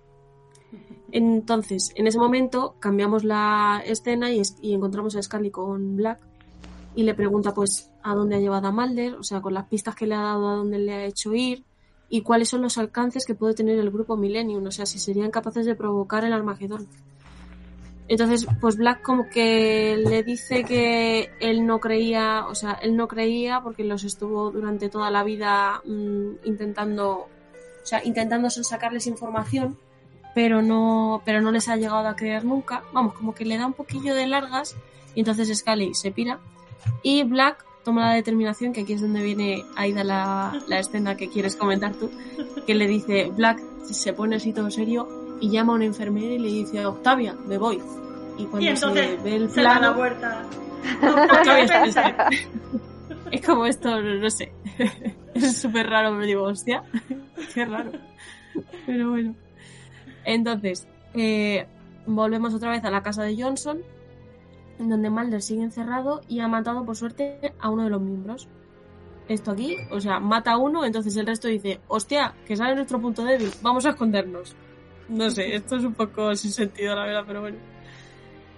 [1.11, 4.41] Entonces, en ese momento cambiamos la escena y,
[4.73, 6.21] encontramos a Scully con Black
[6.95, 9.93] y le pregunta pues a dónde ha llevado a Mulder, o sea, con las pistas
[9.93, 11.65] que le ha dado a dónde le ha hecho ir
[12.07, 15.31] y cuáles son los alcances que puede tener el grupo Millennium, o sea, si serían
[15.31, 16.87] capaces de provocar el Armagedón.
[18.07, 23.09] Entonces, pues Black como que le dice que él no creía, o sea, él no
[23.09, 27.27] creía porque los estuvo durante toda la vida mm, intentando,
[27.83, 29.77] o sea, intentando sacarles información,
[30.35, 32.83] pero no, pero no les ha llegado a creer nunca.
[32.93, 34.75] Vamos, como que le da un poquillo de largas
[35.15, 36.39] y entonces Scully se pira
[37.01, 41.29] y Black toma la determinación, que aquí es donde viene Aida la, la escena que
[41.29, 42.11] quieres comentar tú,
[42.67, 46.39] que le dice, Black se pone así todo serio y llama a una enfermera y
[46.39, 47.81] le dice, Octavia, me voy.
[48.37, 50.45] Y cuando Y entonces se ve el se da la plano, vuelta.
[51.01, 52.29] Octavia está
[53.31, 54.51] es como esto, no sé,
[55.45, 56.83] es súper raro, me digo, hostia,
[57.53, 57.91] qué raro.
[58.85, 59.35] Pero bueno.
[60.25, 61.65] Entonces, eh,
[62.05, 63.79] volvemos otra vez a la casa de Johnson,
[64.79, 68.47] en donde Mulder sigue encerrado y ha matado, por suerte, a uno de los miembros.
[69.27, 72.99] Esto aquí, o sea, mata a uno, entonces el resto dice, hostia, que sale nuestro
[72.99, 74.55] punto débil, vamos a escondernos.
[75.07, 77.57] No sé, esto es un poco sin sentido, la verdad, pero bueno.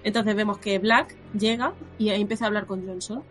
[0.03, 3.23] Entonces vemos que Black llega y empieza a hablar con Johnson.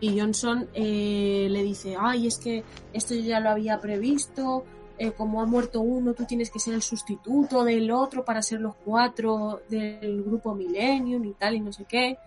[0.00, 4.64] Y Johnson eh, le dice, ay, es que esto ya lo había previsto,
[4.98, 8.60] eh, como ha muerto uno, tú tienes que ser el sustituto del otro para ser
[8.60, 12.18] los cuatro del grupo Millennium y tal y no sé qué.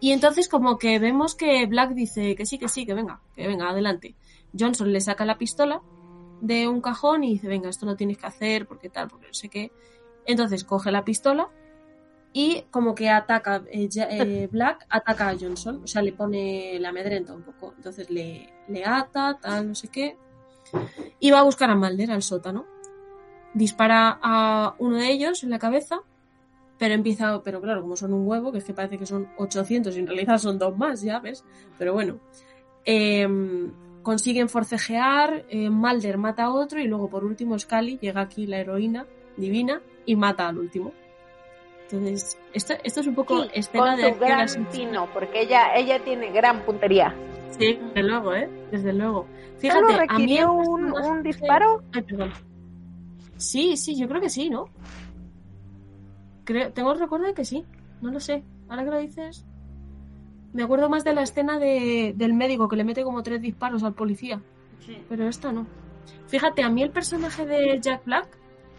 [0.00, 3.46] Y entonces como que vemos que Black dice que sí, que sí, que venga, que
[3.46, 4.16] venga, adelante.
[4.58, 5.80] Johnson le saca la pistola
[6.40, 9.34] de un cajón y dice, venga, esto lo tienes que hacer porque tal, porque no
[9.34, 9.70] sé qué.
[10.26, 11.50] Entonces coge la pistola
[12.32, 16.88] y como que ataca, eh, eh, Black ataca a Johnson, o sea, le pone la
[16.88, 17.74] amedrenta un poco.
[17.76, 20.16] Entonces le, le ata, tal, no sé qué.
[21.20, 22.64] Y va a buscar a Mulder al sótano.
[23.52, 26.00] Dispara a uno de ellos en la cabeza,
[26.78, 29.94] pero empieza, pero claro, como son un huevo, que es que parece que son 800
[29.94, 31.44] y en realidad son dos más, ya ves.
[31.78, 32.18] Pero bueno,
[32.86, 33.28] eh,
[34.02, 38.58] consiguen forcejear, eh, Mulder mata a otro y luego por último Scully llega aquí la
[38.58, 40.92] heroína divina y mata al último.
[41.92, 46.02] Entonces, esto, esto es un poco Sí, escena con de gran tino, porque ella, ella
[46.02, 47.14] tiene gran puntería.
[47.58, 48.48] Sí, desde luego, ¿eh?
[48.70, 49.26] Desde luego.
[49.60, 51.82] ¿Solo Fíjate, a mí un, personaje- un disparo?
[51.92, 52.32] Ay, perdón.
[53.36, 54.64] Sí, sí, yo creo que sí, ¿no?
[56.44, 57.64] Creo, tengo el recuerdo de que sí.
[58.00, 58.42] No lo sé.
[58.68, 59.44] Ahora que lo dices.
[60.52, 63.82] Me acuerdo más de la escena de, del médico que le mete como tres disparos
[63.84, 64.40] al policía.
[64.80, 64.98] Sí.
[65.08, 65.66] Pero esta no.
[66.26, 68.26] Fíjate, a mí el personaje de Jack Black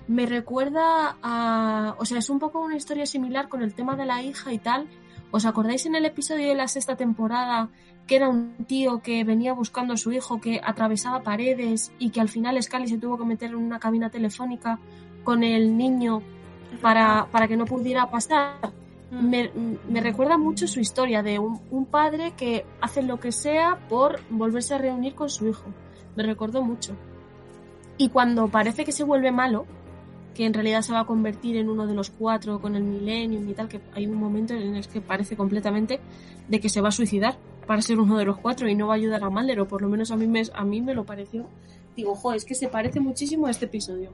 [0.08, 1.96] me recuerda a.
[1.98, 4.60] O sea, es un poco una historia similar con el tema de la hija y
[4.60, 4.88] tal.
[5.32, 7.70] ¿Os acordáis en el episodio de la sexta temporada
[8.06, 12.20] que era un tío que venía buscando a su hijo que atravesaba paredes y que
[12.20, 14.78] al final Scully se tuvo que meter en una cabina telefónica
[15.24, 16.22] con el niño
[16.82, 18.74] para, para que no pudiera pasar?
[19.10, 19.30] Mm.
[19.30, 19.52] me,
[19.88, 24.20] me recuerda mucho su historia de un, un padre que hace lo que sea por
[24.30, 25.66] volverse a reunir con su hijo.
[26.16, 26.96] Me recordó mucho.
[27.98, 29.66] Y cuando parece que se vuelve malo,
[30.34, 33.48] que en realidad se va a convertir en uno de los cuatro con el Millennium
[33.50, 36.00] y tal, que hay un momento en el que parece completamente
[36.48, 38.94] de que se va a suicidar para ser uno de los cuatro y no va
[38.94, 41.06] a ayudar a Mulder, o por lo menos a mí me, a mí me lo
[41.06, 41.48] pareció.
[41.96, 44.12] Digo, jo, es que se parece muchísimo a este episodio.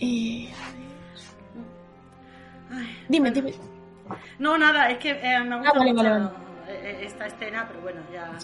[0.00, 0.48] Eh,
[2.70, 3.48] Ay, dime, bueno.
[3.48, 3.54] dime.
[4.38, 6.43] No, nada, es que eh, me Ah, vale, mucho vale,
[6.84, 8.38] esta escena, pero bueno, ya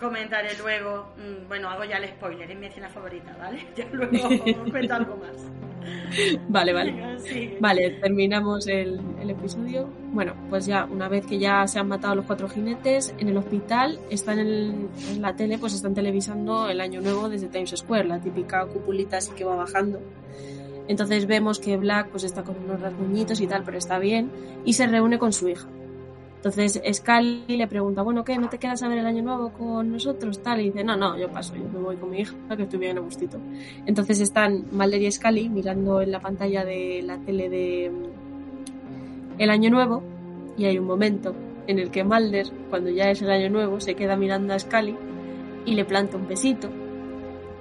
[0.00, 1.12] comentaré luego.
[1.16, 3.66] Mm, Bueno, hago ya el spoiler, es mi escena favorita, ¿vale?
[3.76, 5.36] Ya luego os cuento algo más.
[6.48, 6.94] Vale, vale.
[7.60, 9.88] Vale, terminamos el, el episodio.
[10.12, 13.36] Bueno, pues ya, una vez que ya se han matado los cuatro jinetes, en el
[13.36, 18.04] hospital están en, en la tele, pues están televisando el año nuevo desde Times Square,
[18.06, 20.00] la típica cupulita así que va bajando.
[20.88, 24.30] Entonces vemos que Black pues está con unos rasguñitos y tal, pero está bien,
[24.64, 25.66] y se reúne con su hija.
[26.44, 28.36] Entonces Scully le pregunta, bueno, ¿qué?
[28.36, 30.42] ¿No te quedas a ver el año nuevo con nosotros?
[30.42, 32.80] Tal, y dice, no, no, yo paso, yo me voy con mi hija, que estoy
[32.80, 33.38] bien a gustito.
[33.86, 39.50] Entonces están Mulder y Scully mirando en la pantalla de la tele de mm, el
[39.50, 40.02] año nuevo,
[40.56, 41.32] y hay un momento
[41.68, 44.96] en el que Mulder, cuando ya es el año nuevo, se queda mirando a Scully
[45.64, 46.68] y le planta un besito.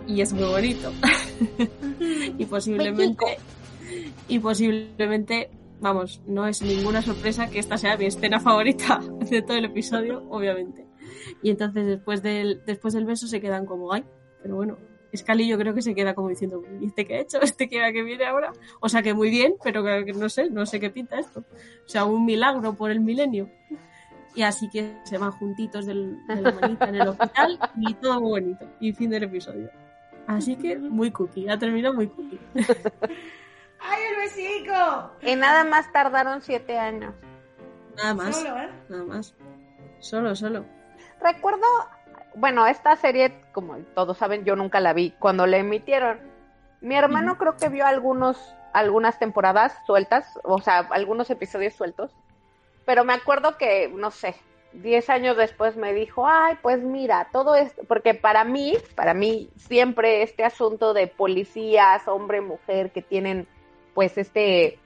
[0.08, 0.92] Y es muy bonito.
[2.40, 3.38] y posiblemente
[4.28, 9.58] y posiblemente vamos no es ninguna sorpresa que esta sea mi escena favorita de todo
[9.58, 10.88] el episodio obviamente.
[11.44, 14.06] Y entonces después del después del beso se quedan como ay
[14.42, 14.78] pero bueno
[15.14, 17.42] Scully yo creo que se queda como diciendo ¿y este qué ha hecho?
[17.42, 18.54] ¿este qué que viene ahora?
[18.80, 21.44] o sea que muy bien pero que no sé no sé qué pinta esto.
[21.86, 23.50] O sea un milagro por el milenio.
[24.34, 28.66] Y así que se van juntitos del, de en el hospital y todo muy bonito.
[28.80, 29.70] Y fin del episodio.
[30.26, 32.40] Así que muy cookie ha terminado muy cookie
[33.82, 35.12] ¡Ay, el besico!
[35.22, 37.14] Y nada más tardaron siete años.
[37.96, 38.70] Nada más, Solo, ¿eh?
[38.90, 39.36] nada más.
[40.00, 40.66] Solo, solo.
[41.22, 41.66] Recuerdo,
[42.36, 46.20] bueno, esta serie, como todos saben, yo nunca la vi cuando la emitieron.
[46.80, 52.12] Mi hermano creo que vio algunos, algunas temporadas sueltas, o sea, algunos episodios sueltos.
[52.86, 54.36] Pero me acuerdo que, no sé,
[54.74, 59.50] diez años después me dijo, ay, pues mira, todo esto, porque para mí, para mí,
[59.58, 63.48] siempre este asunto de policías, hombre, mujer, que tienen,
[63.94, 64.78] pues, este,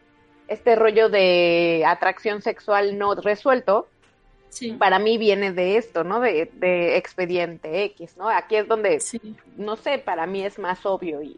[0.47, 3.87] este rollo de atracción sexual no resuelto,
[4.49, 4.71] Sí.
[4.71, 6.21] para mí viene de esto, ¿no?
[6.21, 8.29] De, de expediente X, ¿no?
[8.29, 9.19] Aquí es donde, Sí.
[9.57, 11.21] no sé, para mí es más obvio.
[11.21, 11.37] Y,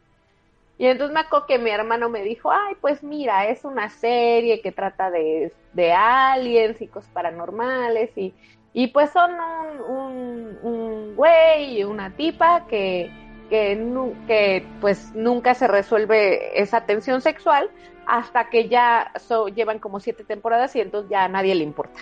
[0.78, 4.62] y entonces me acuerdo que mi hermano me dijo, ay, pues mira, es una serie
[4.62, 8.36] que trata de, de aliens y cosas paranormales y,
[8.74, 13.10] y pues son un, un, un güey y una tipa que,
[13.50, 17.70] que, nu- que pues nunca se resuelve esa tensión sexual
[18.06, 22.00] hasta que ya so- llevan como siete temporadas y entonces ya a nadie le importa.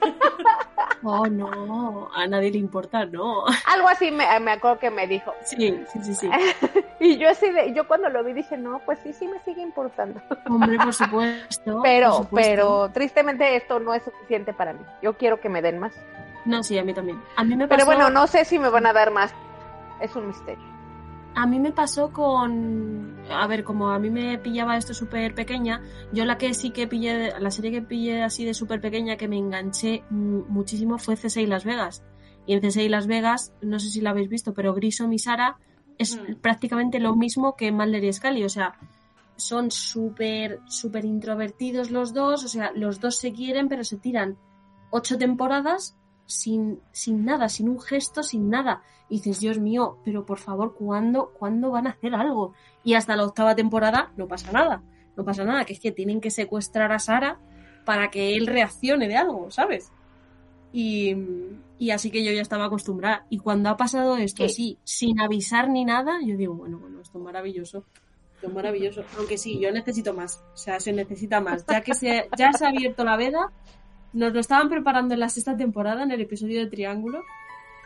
[1.06, 3.44] Oh, no, a nadie le importa, no.
[3.66, 5.34] Algo así me, me acuerdo que me dijo.
[5.42, 6.30] Sí, sí, sí, sí.
[6.98, 9.60] Y yo así de, yo cuando lo vi dije, no, pues sí, sí me sigue
[9.60, 10.22] importando.
[10.48, 11.80] Hombre, por supuesto.
[11.82, 12.50] Pero, por supuesto.
[12.50, 14.80] pero tristemente esto no es suficiente para mí.
[15.02, 15.92] Yo quiero que me den más.
[16.46, 17.20] No, sí, a mí también.
[17.36, 19.34] A mí me pasó, Pero bueno, no sé si me van a dar más.
[20.00, 20.64] Es un misterio.
[21.36, 23.16] A mí me pasó con...
[23.30, 25.82] A ver, como a mí me pillaba esto súper pequeña,
[26.12, 29.26] yo la que sí que pillé, la serie que pillé así de súper pequeña que
[29.26, 32.04] me enganché muchísimo fue CSI Las Vegas.
[32.46, 35.56] Y en CSI Las Vegas, no sé si la habéis visto, pero Grissom y Sara
[35.98, 36.34] es Mm.
[36.40, 38.44] prácticamente lo mismo que Mulder y Scully.
[38.44, 38.74] O sea,
[39.36, 42.44] son súper, súper introvertidos los dos.
[42.44, 44.36] O sea, los dos se quieren, pero se tiran
[44.90, 45.96] ocho temporadas
[46.26, 48.82] sin, sin nada, sin un gesto, sin nada.
[49.08, 52.54] Y dices, Dios mío, pero por favor, ¿cuándo, ¿cuándo van a hacer algo?
[52.82, 54.82] Y hasta la octava temporada no pasa nada.
[55.16, 57.38] No pasa nada, que es que tienen que secuestrar a Sara
[57.84, 59.92] para que él reaccione de algo, ¿sabes?
[60.72, 61.14] Y,
[61.78, 63.26] y así que yo ya estaba acostumbrada.
[63.30, 64.52] Y cuando ha pasado esto Sí.
[64.52, 67.84] así, sin avisar ni nada, yo digo, bueno, bueno, esto es maravilloso.
[68.34, 69.04] Esto es maravilloso.
[69.18, 70.42] Aunque sí, yo necesito más.
[70.52, 71.64] O sea, se necesita más.
[71.66, 73.52] Ya que se, ya se ha abierto la veda,
[74.14, 77.22] nos lo estaban preparando en la sexta temporada, en el episodio de Triángulo,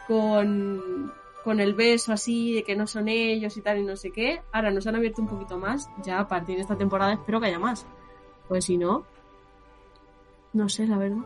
[0.06, 1.12] con,
[1.44, 4.40] con el beso así, de que no son ellos y tal y no sé qué.
[4.52, 5.88] Ahora nos han abierto un poquito más.
[6.04, 7.86] Ya a partir de esta temporada espero que haya más.
[8.48, 9.04] Pues si no,
[10.52, 11.18] no sé, la verdad.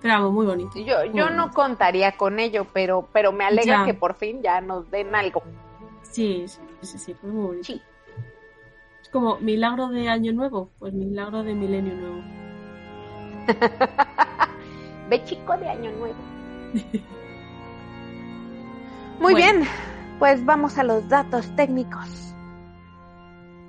[0.00, 0.78] Pero vamos, muy bonito.
[0.78, 3.84] Yo, yo no contaría con ello, pero, pero me alegra Ya.
[3.84, 5.42] que por fin ya nos den algo.
[6.02, 7.64] Sí, sí, sí, sí, fue muy bonito.
[7.64, 7.82] Sí.
[9.02, 12.22] Es como milagro de año nuevo, pues milagro de milenio nuevo.
[15.08, 16.14] Ve chico de año nuevo.
[19.20, 19.36] Muy Bueno.
[19.36, 19.68] bien,
[20.18, 22.34] pues vamos a los datos técnicos.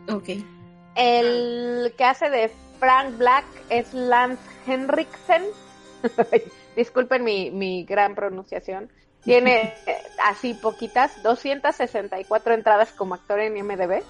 [0.10, 0.30] Ok.
[0.96, 5.44] El que hace de Frank Black es Lance Henriksen.
[6.76, 8.90] Disculpen mi, mi gran pronunciación.
[9.24, 14.04] Tiene eh, así poquitas, 264 entradas como actor en IMDb.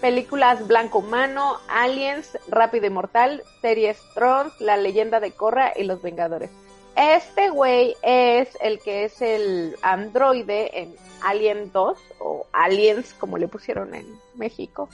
[0.00, 6.00] Películas Blanco Humano, Aliens, Rápido y Mortal, series Trons, La Leyenda de Korra y Los
[6.02, 6.50] Vengadores.
[6.96, 13.48] Este güey es el que es el androide en Alien 2 o Aliens como le
[13.48, 14.88] pusieron en México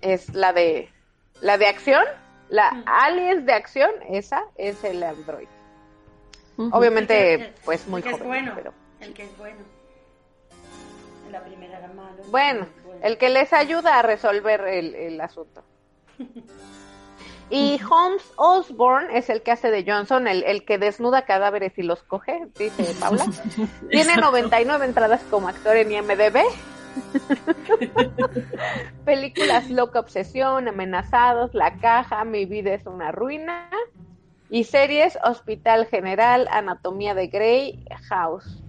[0.00, 0.88] es la de
[1.42, 2.02] la de acción,
[2.48, 2.82] la.
[2.86, 5.48] Aliens de acción, esa es el Android.
[6.56, 6.70] Ujú.
[6.76, 8.52] Obviamente, El que- pues muy el que es bueno.
[8.54, 9.58] pero El que es bueno.
[11.30, 12.22] La primera era malo.
[12.30, 13.00] bueno, Bueno.
[13.02, 15.62] el que les ayuda a resolver el, el asunto.
[17.52, 21.82] Y Holmes Osborne es el que hace de Johnson, el, el que desnuda cadáveres y
[21.82, 23.24] los coge, dice Paula.
[23.90, 26.44] Tiene 99 entradas como actor en IMDb.
[29.04, 33.68] Películas Loca Obsesión, Amenazados, La Caja, Mi vida es una ruina.
[34.48, 38.62] Y series Hospital General, Anatomía de Grey, House.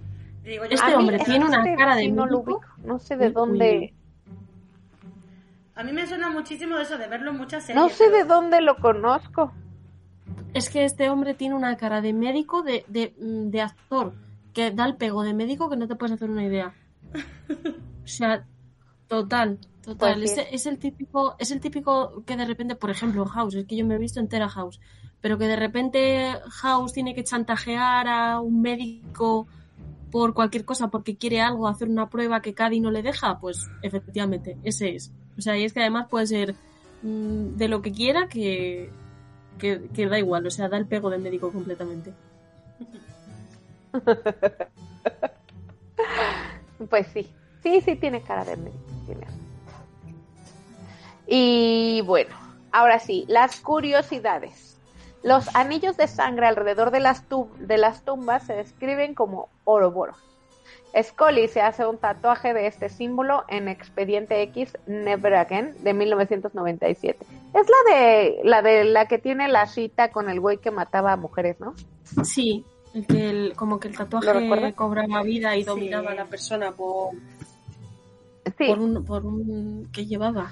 [0.44, 3.30] Digo yo, Este mí- hombre tiene una este cara de no ubico, no sé de
[3.30, 3.94] dónde,
[5.74, 7.82] A mí me suena muchísimo de eso, de verlo en muchas series.
[7.82, 9.52] no sé pero- de dónde lo conozco.
[10.54, 14.12] Es que este hombre tiene una cara de médico, de, de, mm, de actor,
[14.52, 16.74] que da el pego de médico que no te puedes hacer una idea.
[18.04, 18.44] O sea,
[19.08, 20.14] total, total.
[20.18, 20.40] Pues sí.
[20.40, 23.76] es, es el típico, es el típico que de repente, por ejemplo, House, es que
[23.76, 24.78] yo me he visto entera House,
[25.22, 29.46] pero que de repente House tiene que chantajear a un médico
[30.12, 33.68] por cualquier cosa porque quiere algo, hacer una prueba que Cady no le deja, pues
[33.80, 35.10] efectivamente, ese es.
[35.36, 36.54] O sea, y es que además puede ser
[37.02, 38.90] mm, de lo que quiera que,
[39.58, 42.12] que, que da igual, o sea, da el pego de médico completamente.
[46.90, 47.28] Pues sí,
[47.62, 48.78] sí, sí tiene cara de médico.
[51.26, 52.34] Y bueno,
[52.72, 54.71] ahora sí, las curiosidades.
[55.22, 57.24] Los anillos de sangre alrededor de las,
[57.58, 60.16] de las tumbas se describen como oroboros.
[61.00, 67.24] Scully se hace un tatuaje de este símbolo en Expediente X Never Again de 1997.
[67.54, 71.12] Es la de la de la que tiene la cita con el güey que mataba
[71.12, 71.72] a mujeres, ¿no?
[72.24, 75.66] Sí, el que el- como que el ¿Lo tatuaje cobraba vida y Sí.
[75.66, 77.12] dominaba a la persona por,
[78.58, 80.50] Sí, por un, por un que llevaba.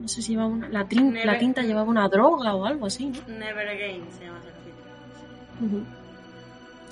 [0.00, 2.86] No sé si llevaba una, la, trin- Never- la tinta llevaba una droga o algo
[2.86, 3.06] así.
[3.06, 3.34] ¿no?
[3.38, 5.78] Never Again se llama ese capítulo.
[5.78, 5.86] Ujú.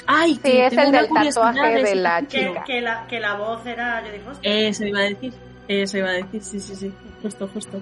[0.09, 2.65] Ay, sí, que es el del tatuaje de ese la chica.
[2.65, 4.05] Que, que, la, que la voz era.
[4.07, 5.33] Yo digo, hostia, Eso iba a decir,
[5.69, 6.93] eso iba a decir, sí, sí, sí,
[7.23, 7.81] justo, justo.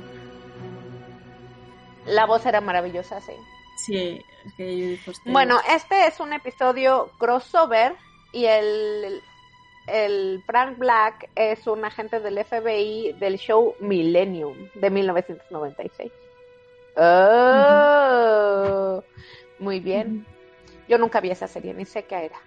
[2.07, 3.33] la voz era maravillosa, sí.
[3.77, 7.95] Sí, es que yo digo, hostia, Bueno, este es un episodio crossover
[8.33, 9.21] y el,
[9.87, 16.13] el Frank Black es un agente del FBI del show Millennium de 1996.
[16.97, 18.23] Oh,
[19.59, 20.25] muy bien.
[20.89, 22.41] Yo nunca vi esa serie, ni sé qué era.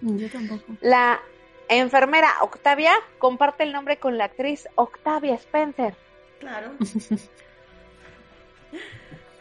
[0.00, 0.64] Yo tampoco.
[0.80, 1.20] La
[1.68, 5.94] enfermera Octavia comparte el nombre con la actriz Octavia Spencer.
[6.40, 6.72] claro.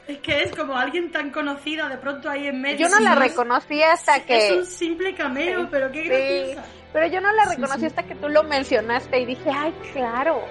[0.07, 2.87] es que es como alguien tan conocida de pronto ahí en medio.
[2.87, 4.37] Yo no la reconocí hasta que...
[4.47, 6.09] Es un simple cameo, Sí, pero qué sí.
[6.09, 6.65] graciosa.
[6.93, 7.85] Pero yo no la reconocí sí.
[7.87, 10.41] hasta que tú lo mencionaste y dije, ay, claro.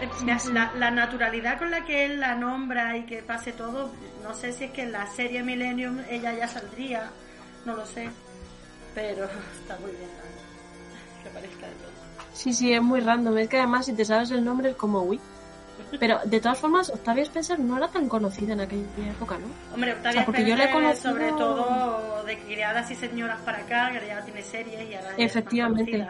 [0.00, 3.90] Eh, la, la- la naturalidad con la que él la nombra y que pase todo,
[4.22, 7.10] no sé si es que en la serie Millennium ella ya saldría,
[7.66, 8.08] no lo sé.
[8.94, 9.24] pero
[9.60, 10.08] está muy bien
[11.22, 11.90] que parezca de todo.
[12.32, 13.36] Sí, sí, es muy random.
[13.38, 15.20] Es que además si te sabes el nombre es como uy.
[15.98, 19.46] Pero de todas formas, Octavia Spencer no era tan conocida en aquella época, ¿no?
[19.74, 22.94] Hombre, Octavia O sea, porque yo Spencer, le he conocido- sobre todo de criadas y
[22.94, 26.08] señoras para acá, que ya tiene series y ahora ya es más Efectivamente.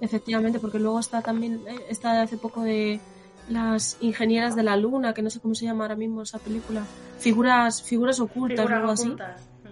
[0.00, 3.00] Efectivamente, porque luego está también, eh, está de hace poco de
[3.48, 6.82] las ingenieras de la luna, que no sé cómo se llama ahora mismo esa película.
[7.18, 9.06] Figuras, figuras ocultas o Figuras algo así.
[9.08, 9.42] ocultas.
[9.64, 9.68] Mm.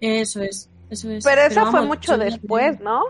[0.00, 1.24] Eso es, eso es.
[1.24, 2.80] Pero eso fue mucho después.
[2.80, 3.02] ¿no?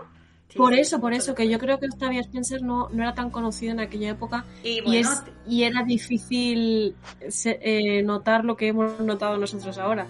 [0.49, 3.29] Sí, Por eso, por eso, que yo creo que Octavia Spencer no, no era tan
[3.31, 6.95] conocida en aquella época Y es, y era difícil
[7.27, 10.07] se- eh, notar lo que hemos notado nosotros ahora.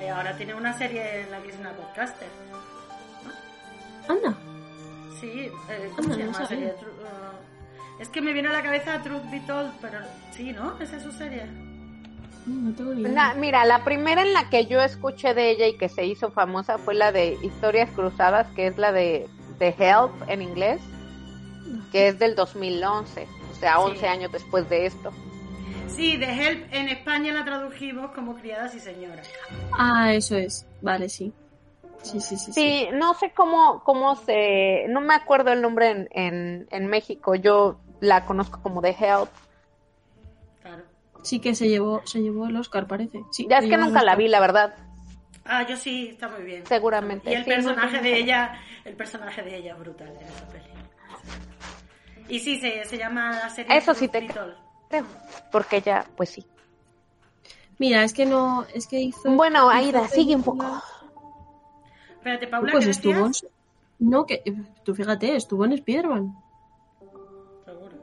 [0.00, 2.26] eh, ahora tiene una serie en la que es una podcaster.
[4.08, 4.36] Anda,
[5.20, 5.28] Sí,
[5.70, 6.48] eh, ¿cómo no se llama la sabía.
[6.48, 6.74] serie?
[6.74, 9.98] Tru- uh, es que me viene a la cabeza Truth Be Told, pero
[10.32, 10.76] sí, ¿no?
[10.80, 11.44] Esa es su serie.
[12.46, 13.34] Mm, no tengo ni idea.
[13.34, 16.78] Mira, la primera en la que yo escuché de ella y que se hizo famosa
[16.78, 19.28] fue la de Historias Cruzadas, que es la de,
[19.62, 20.82] de Help en inglés,
[21.92, 25.12] que es del 2011, o sea, 11 años después de esto.
[25.86, 29.30] Sí, The Help en España la tradujimos como criadas y señoras.
[29.78, 30.66] Ah, eso es.
[30.80, 31.32] Vale, sí.
[32.02, 32.52] Sí, sí, sí.
[32.52, 32.52] sí.
[32.52, 37.36] Sí, no sé cómo, cómo se, no me acuerdo el nombre en, en, en México,
[37.36, 39.28] yo la conozco como de Help.
[40.60, 40.82] Claro.
[41.22, 43.22] Sí que se llevó, se llevó el Oscar, parece.
[43.30, 44.74] Sí, Ya es que nunca la vi, la verdad.
[45.44, 46.64] Ah, yo sí, está muy bien.
[46.66, 50.48] Seguramente, Y el sí, personaje de ella, el personaje de ella es brutal en esa
[50.48, 50.64] peli.
[52.28, 54.26] Y sí, se, se llama la serie Eso sí te.
[54.88, 55.04] Creo,
[55.50, 56.46] porque ya, pues sí.
[57.78, 59.30] Mira, es que no, es que hizo.
[59.32, 60.64] Bueno, hizo Aida, sigue un poco.
[62.12, 63.26] Espérate, Paula, Pues ¿qué estuvo en.
[63.28, 63.52] decías?
[63.98, 64.42] No, que
[64.84, 66.36] tú fíjate, estuvo en Spider-Man.
[67.64, 67.96] Seguro.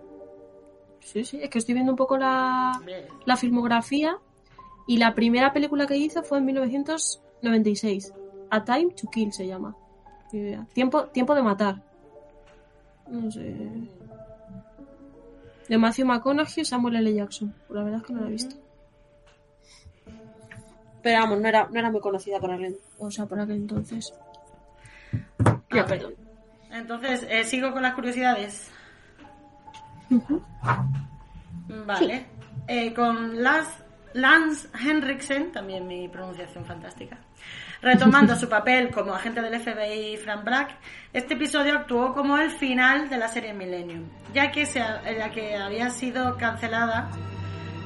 [1.00, 3.06] Sí, sí, es que estoy viendo un poco la, Bien.
[3.26, 4.18] la filmografía
[4.88, 6.46] y la primera película que hizo fue en
[7.42, 8.14] 1996.
[8.52, 9.76] A Time to Kill se llama.
[10.74, 11.82] Tiempo, tiempo de matar.
[13.08, 13.56] No sé.
[15.68, 17.14] De Matthew McConaughey y Samuel L.
[17.14, 17.54] Jackson.
[17.70, 18.56] La verdad es que no la he visto.
[21.02, 24.14] Pero vamos, no era, no era muy conocida por aquel, o sea, por aquel entonces.
[25.74, 26.14] Ya, Ah, perdón.
[26.72, 28.70] Entonces, eh, sigo con las curiosidades.
[31.86, 32.26] Vale.
[32.68, 33.72] Eh, con Lance,
[34.14, 37.18] Lance Henriksen, también mi pronunciación fantástica.
[37.82, 40.72] Retomando su papel como agente del FBI Frank Black,
[41.14, 44.04] este episodio actuó como el final de la serie Millennium,
[44.34, 47.10] ya que, se, la que había sido cancelada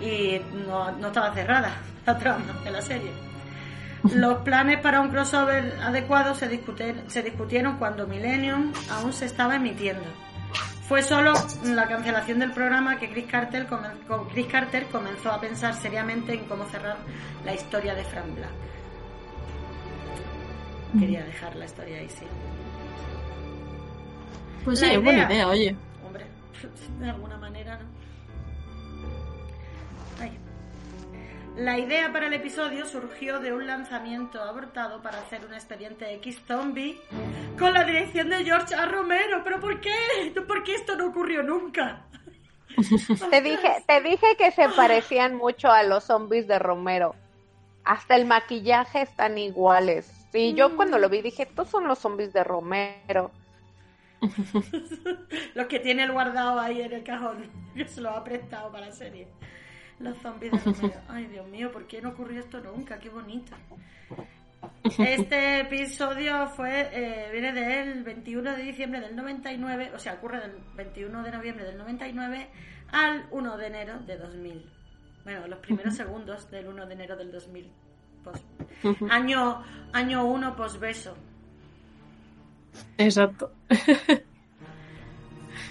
[0.02, 1.72] y no, no estaba cerrada
[2.06, 3.12] la trama de la serie.
[4.16, 9.56] Los planes para un crossover adecuado se, discuten- se discutieron cuando Millennium aún se estaba
[9.56, 10.04] emitiendo.
[10.88, 13.68] Fue solo la cancelación del programa que Chris Carter,
[14.34, 14.48] Chris
[14.88, 16.98] comenzó a pensar seriamente en cómo cerrar
[17.46, 18.50] la historia de Frank Black.
[21.00, 22.26] Quería dejar la historia ahí, sí.
[24.64, 25.32] Pues La sí, es buena idea.
[25.34, 25.76] idea, oye.
[26.06, 26.26] Hombre,
[27.00, 27.93] de alguna manera, ¿no?
[31.56, 36.42] La idea para el episodio surgió de un lanzamiento abortado para hacer un expediente X
[36.48, 37.00] zombie
[37.60, 38.88] con la dirección de George A.
[38.88, 39.44] Romero.
[39.44, 39.94] ¿Pero por qué?
[40.48, 42.06] ¿Por qué esto no ocurrió nunca?
[43.30, 47.14] Te dije, te dije que se parecían mucho a los zombies de Romero.
[47.84, 50.12] Hasta el maquillaje están iguales.
[50.32, 53.30] Sí, yo cuando lo vi dije, estos son los zombies de Romero.
[55.54, 58.88] Los que tiene el guardado ahí en el cajón, que se lo ha prestado para
[58.88, 59.28] la serie.
[60.04, 61.00] Los zombies de Romero.
[61.10, 63.00] Ay, Dios mío, ¿por qué no ocurrió esto nunca?
[63.00, 63.56] Qué bonito.
[64.98, 70.54] Este episodio fue eh, viene del 21 de diciembre del 99, o sea, ocurre del
[70.76, 72.50] 21 de noviembre del 99
[72.92, 74.66] al 1 de enero de 2000.
[75.24, 77.72] Bueno, los primeros segundos del 1 de enero del 2000.
[78.24, 78.46] Pos-
[79.10, 81.18] año año 1 posbeso.
[82.98, 83.52] Exacto.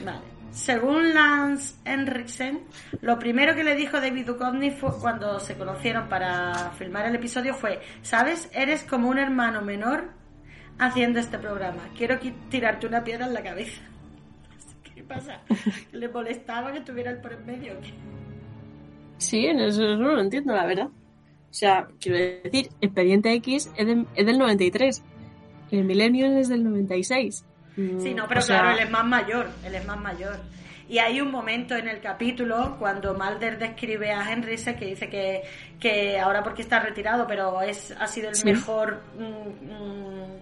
[0.05, 0.32] Vale.
[0.53, 2.61] Según Lance Henriksen,
[3.01, 7.55] lo primero que le dijo David Duchovny fue cuando se conocieron para filmar el episodio
[7.55, 8.51] fue, ¿sabes?
[8.53, 10.11] Eres como un hermano menor
[10.79, 11.89] haciendo este programa.
[11.97, 13.81] Quiero qui- tirarte una piedra en la cabeza.
[14.95, 15.41] ¿Qué pasa?
[15.93, 17.73] ¿Le molestaba que estuviera él por en medio?
[19.17, 20.87] Sí, eso, eso no lo entiendo, la verdad.
[20.89, 25.03] O sea, quiero decir, Expediente X es, es del 93.
[25.71, 27.45] El Millennium es del 96.
[27.77, 30.37] Mm, Sí, no, pero o sea, claro, él es más mayor, él es más mayor.
[30.89, 35.43] Y hay un momento en el capítulo cuando Mulder describe a Henriksen que dice que,
[35.81, 38.45] que ahora porque está retirado, pero es ha sido el Sí.
[38.45, 39.23] mejor mm,
[39.73, 40.37] mm,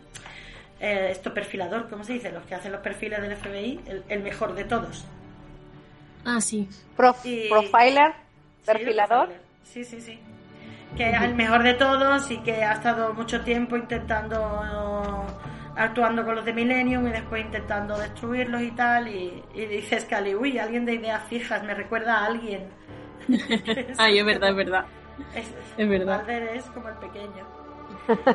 [0.81, 2.33] eh, esto perfilador, ¿cómo se dice?
[2.33, 5.05] Los que hacen los perfiles del FBI, el, el mejor de todos.
[6.25, 6.69] Ah, sí.
[6.97, 9.27] Prof- Y- Profiler, Sí, perfilador.
[9.27, 9.43] profiler.
[9.65, 10.19] Sí, sí, sí.
[10.97, 15.27] Que es el mejor de todos y que ha estado mucho tiempo intentando
[15.77, 19.09] actuando con los de Millennium y después intentando destruirlos y tal.
[19.09, 22.69] Y, y dice Scully, uy, alguien de ideas fijas, me recuerda a alguien.
[23.99, 24.85] Ay, es verdad, es verdad.
[25.35, 26.29] Es, Es verdad.
[26.31, 27.47] Es como el pequeño.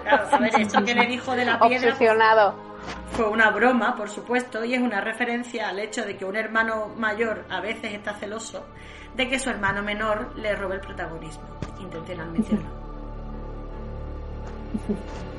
[0.03, 2.55] Claro, a ver, esto que le dijo de la piedra Obsesionado.
[3.11, 6.89] fue una broma, por supuesto, y es una referencia al hecho de que un hermano
[6.97, 8.65] mayor a veces está celoso
[9.15, 11.43] de que su hermano menor le robe el protagonismo,
[11.79, 12.85] intencionalmente o no.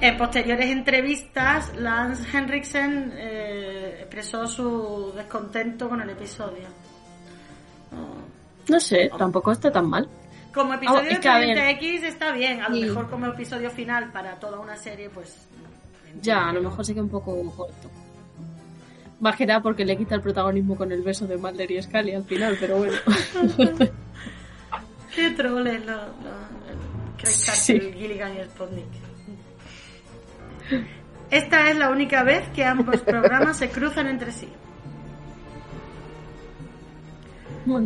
[0.00, 6.68] En posteriores entrevistas, Lance Henriksen eh, expresó su descontento con el episodio.
[8.68, 10.08] No sé, tampoco está tan mal.
[10.54, 11.10] Como episodio Oh, de.
[11.12, 15.48] Expediente X está bien, a lo mejor como episodio final para toda una serie, pues...
[16.22, 17.90] Ya, a lo mejor sí que un poco corto.
[19.20, 22.14] Más que nada porque le quita el protagonismo con el beso de Mulder y Scully
[22.14, 22.92] al final, pero bueno.
[25.14, 25.96] Qué troles Craig
[27.16, 27.80] Carter, Sí.
[27.80, 29.07] Gilligan y Sputnik.
[31.30, 34.48] Esta es la única vez que ambos programas se cruzan entre sí.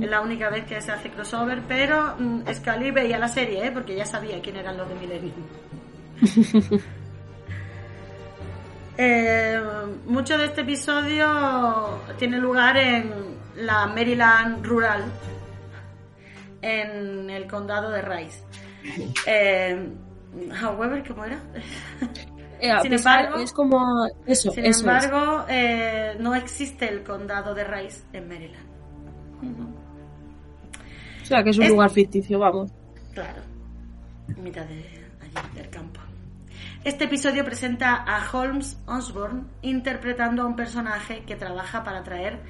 [0.01, 3.73] Es la única vez que se hace crossover, pero mm, Scully veía la serie, ¿eh?
[3.73, 5.33] porque ya sabía quién eran los de Millennium.
[8.99, 9.59] Eh,
[10.05, 13.11] mucho de este episodio tiene lugar en
[13.57, 15.05] la Maryland rural,
[16.61, 18.45] en el condado de Rice.
[19.27, 19.89] Eh,
[20.63, 21.41] however, ¿cómo era?
[22.65, 25.05] Eh, Sin embargo- es como eso, Sin eso es.
[25.05, 28.67] embargo, eh, no existe el condado de Rice en Maryland.
[31.23, 32.71] O sea, que es un es- lugar ficticio, vamos.
[33.15, 33.43] Claro,
[34.29, 34.75] en mitad de
[35.21, 36.01] allí, del campo.
[36.85, 42.41] Este episodio presenta a Holmes Osborne interpretando a un personaje que trabaja para traer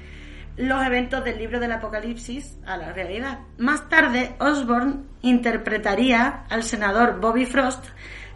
[0.57, 3.39] los eventos del libro del Apocalipsis a la realidad.
[3.57, 7.85] Más tarde, Osborne interpretaría al senador Bobby Frost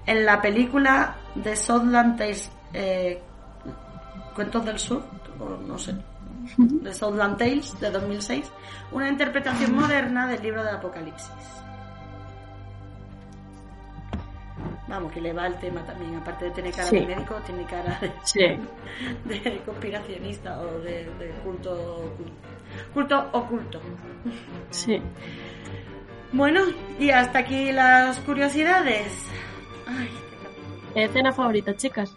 [0.08, 3.22] en la película de Southland Tales, eh,
[4.34, 5.04] Cuentos del Sur,
[5.40, 5.94] o no sé,
[6.58, 8.52] de Southland Tales de 2006,
[8.92, 11.30] una interpretación moderna del libro del Apocalipsis.
[14.88, 17.00] Vamos, que le va el tema también, aparte de tener cara Sí.
[17.00, 18.40] de médico, tiene cara de, Sí.
[19.26, 22.16] de conspiracionista o de, de culto,
[22.94, 23.82] culto oculto.
[24.70, 25.02] Sí.
[26.32, 26.62] Bueno,
[27.00, 29.12] y hasta aquí las curiosidades.
[29.88, 30.10] Ay,
[30.44, 31.06] capítulo.
[31.06, 32.14] Escena favorita, chicas.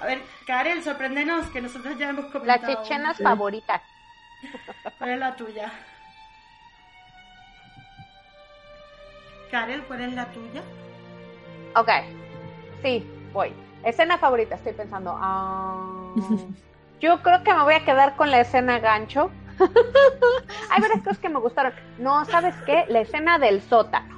[0.00, 2.82] a ver, Karel, sorpréndenos, que nosotros ya hemos Las comentado.
[2.82, 3.22] chechenas Sí.
[3.22, 3.80] favoritas.
[4.98, 5.72] ¿Cuál es la tuya?
[9.50, 10.62] Karel, ¿cuál es la tuya?
[11.76, 11.90] Ok.
[12.82, 13.52] Sí, voy.
[13.84, 15.16] Escena favorita, estoy pensando.
[15.18, 16.12] Ah,
[17.00, 19.30] yo creo que me voy a quedar con la escena gancho.
[20.70, 21.72] Hay varias cosas que me gustaron.
[21.98, 22.84] No, ¿sabes qué?
[22.88, 24.15] La escena del sótano.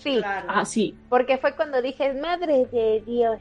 [0.00, 0.46] Sí, Claro.
[0.48, 0.94] Ah, sí.
[1.08, 3.38] porque fue cuando dije, madre de Dios.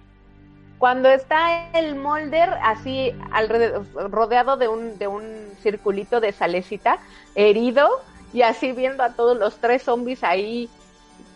[0.77, 5.23] Cuando está el Molder así alrededor, rodeado de un, de un
[5.61, 6.99] circulito de salecita,
[7.35, 7.89] herido,
[8.33, 10.69] y así viendo a todos los tres zombies ahí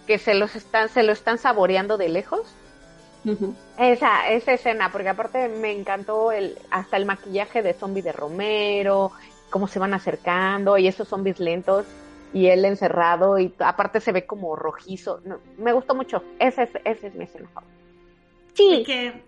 [0.07, 2.41] que se los están, se lo están saboreando de lejos.
[3.77, 9.11] Esa, esa escena, porque aparte me encantó el, hasta el maquillaje de zombie de Romero,
[9.49, 11.85] cómo se van acercando y esos zombies lentos
[12.33, 15.21] y él encerrado y aparte se ve como rojizo.
[15.25, 16.31] No, me gustó mucho.
[16.39, 17.81] Esa es, esa es mi escena favorita.
[18.53, 19.25] Sí, Es que,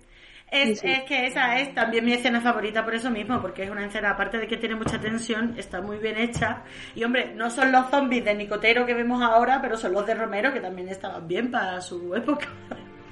[0.51, 0.91] es, Sí, sí.
[0.91, 4.12] es que esa es también mi escena favorita por eso mismo, porque es una escena,
[4.12, 6.64] aparte de que tiene mucha tensión, está muy bien hecha.
[6.95, 10.16] Y hombre, no son los zombies de Nicotero que vemos ahora, pero son los de
[10.16, 12.47] Romero que también estaban bien para su época.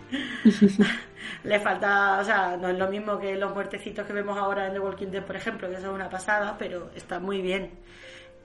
[1.44, 4.74] Le falta, o sea, no es lo mismo que los muertecitos que vemos ahora en
[4.74, 7.72] The Walking Dead, por ejemplo, que eso es una pasada, pero está muy bien.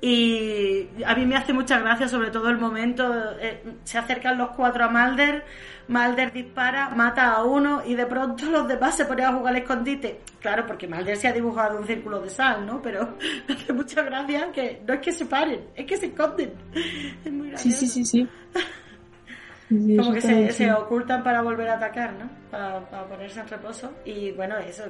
[0.01, 4.51] Y a mí me hace mucha gracia, sobre todo el momento, eh, se acercan los
[4.51, 5.45] cuatro a Mulder,
[5.89, 9.63] Mulder dispara, mata a uno y de pronto los demás se ponen a jugar al
[9.63, 10.21] escondite.
[10.41, 12.81] Claro, porque Mulder se ha dibujado un círculo de sal, ¿no?
[12.81, 13.17] Pero
[13.49, 16.53] me hace mucha gracia que no es que se paren, es que se esconden.
[17.25, 17.79] Es muy gracioso.
[17.79, 18.29] sí, sí, sí.
[18.55, 18.88] Sí,
[19.69, 22.31] Como eso que se, ocultan para volver a atacar, ¿no?
[22.51, 23.93] Para, para ponerse en reposo.
[24.05, 24.85] Y bueno, eso.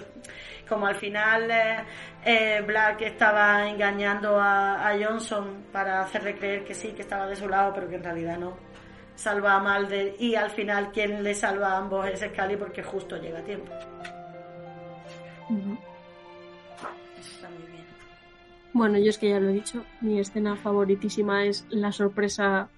[0.69, 1.77] Como al final eh,
[2.25, 7.35] eh, Black estaba engañando a, a Johnson para hacerle creer que sí, que estaba de
[7.35, 8.57] su lado, pero que en realidad no.
[9.17, 13.17] Salva a Mulder y al final quien le salva a ambos es Scully porque justo
[13.17, 13.73] llega a tiempo.
[15.51, 15.77] Ujú.
[17.19, 17.85] Está muy bien.
[18.73, 22.69] Bueno, yo es que ya lo he dicho, mi escena favoritísima es la sorpresa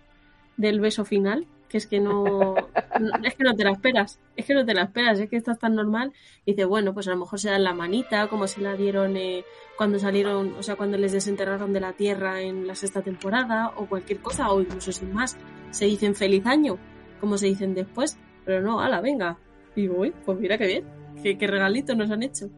[0.56, 4.44] del beso final, que es que no, no- es que no te la esperas, es
[4.44, 6.12] que no te la esperas, es que estás tan normal
[6.44, 9.16] y dices, bueno, pues a lo mejor se dan la manita, como se la dieron
[9.16, 9.44] eh,
[9.78, 13.86] cuando salieron, o sea, cuando les desenterraron de la tierra en la sexta temporada o
[13.86, 15.38] cualquier cosa, o incluso sin más,
[15.70, 16.76] se dicen feliz año,
[17.20, 19.38] como se dicen después, pero no, ala, venga,
[19.76, 20.84] Y digo, uy, pues mira qué bien,
[21.22, 22.50] qué, qué regalitos nos han hecho.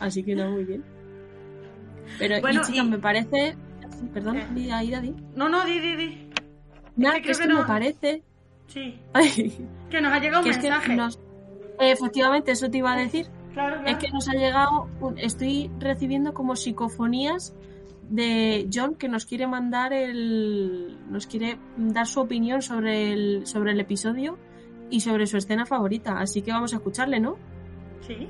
[0.00, 0.84] Así que no, muy bien.
[2.18, 3.56] Pero, Bueno, y me parece...
[4.14, 4.46] Perdón, Eh.
[4.54, 5.14] di, Aida, di.
[5.36, 6.30] No, no, di, di, di.
[6.96, 8.22] Nada, que que es me parece...
[8.72, 9.00] Sí.
[9.12, 10.94] Ay, Que nos ha llegado un que es que mensaje.
[10.96, 11.18] nos...
[11.80, 13.26] Efectivamente, eso te iba a decir.
[13.52, 13.88] Claro, claro.
[13.88, 17.54] Es que nos ha llegado, un- estoy recibiendo como psicofonías
[18.08, 23.72] de John que nos quiere mandar el, nos quiere dar su opinión sobre el, sobre
[23.72, 24.38] el episodio
[24.90, 26.20] y sobre su escena favorita.
[26.20, 27.36] Así que vamos a escucharle, ¿no?
[28.06, 28.28] Sí.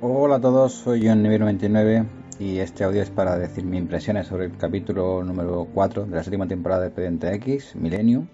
[0.00, 2.04] Hola a todos, soy John 99
[2.38, 6.22] y este audio es para decir mis impresiones sobre el capítulo número 4 de la
[6.22, 8.26] séptima temporada de Expediente X, Millennium.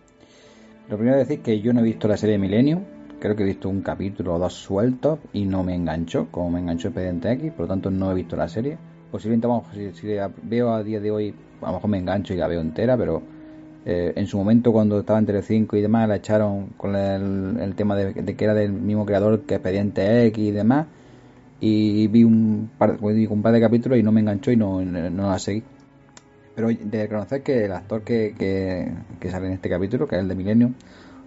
[0.88, 2.82] Lo primero es decir que yo no he visto la serie Millennium,
[3.20, 6.60] creo que he visto un capítulo o dos sueltos y no me enganchó, como me
[6.60, 8.76] enganchó Expediente X, por lo tanto no he visto la serie.
[9.10, 12.38] Posiblemente, vamos, si, la veo a día de hoy, a lo mejor me engancho y
[12.38, 13.22] la veo entera, pero
[13.84, 17.74] eh, en su momento cuando estaba en Telecinco y demás la echaron con el, el
[17.74, 20.86] tema de, de que era del mismo creador que Expediente X y demás
[21.64, 24.84] y vi un par, digo, un par de capítulos y no me enganchó y no,
[24.84, 25.62] no, no la seguí.
[26.56, 30.22] Pero de reconocer que el actor que, que, que sale en este capítulo, que es
[30.22, 30.74] el de Millennium,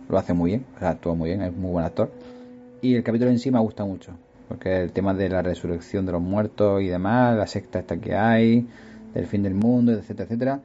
[0.09, 2.11] lo hace muy bien, o sea, actúa muy bien, es muy buen actor.
[2.81, 4.11] Y el capítulo en sí me gusta mucho,
[4.49, 8.13] porque el tema de la resurrección de los muertos y demás, la secta esta que
[8.13, 8.67] hay,
[9.13, 10.59] del fin del mundo, etcétera, etcétera.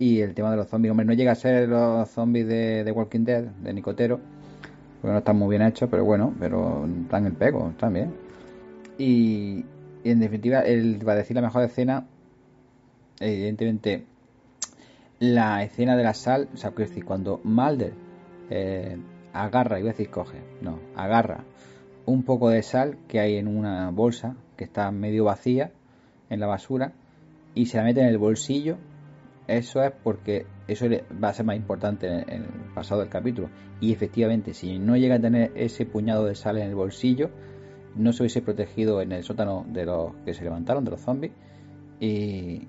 [0.00, 2.90] Y el tema de los zombies, hombre, no llega a ser los zombies de, de
[2.90, 4.18] Walking Dead, de Nicotero,
[5.00, 8.23] porque no están muy bien hechos, pero bueno, pero están el pego, bien.
[8.98, 9.64] Y,
[10.04, 12.06] en definitiva, el, para decir la mejor escena,
[13.20, 14.04] evidentemente,
[15.18, 17.94] la escena de la sal, o sea, decir, cuando Mulder
[18.50, 18.96] eh,
[19.32, 21.44] agarra, iba a decir coge, no, agarra
[22.06, 25.72] un poco de sal que hay en una bolsa que está medio vacía
[26.30, 26.92] en la basura
[27.54, 28.76] y se la mete en el bolsillo,
[29.46, 30.86] eso es porque eso
[31.22, 33.50] va a ser más importante en el pasado del capítulo.
[33.80, 37.30] Y efectivamente, si no llega a tener ese puñado de sal en el bolsillo,
[37.96, 41.32] no se hubiese protegido en el sótano de los que se levantaron, de los zombies,
[42.00, 42.68] y,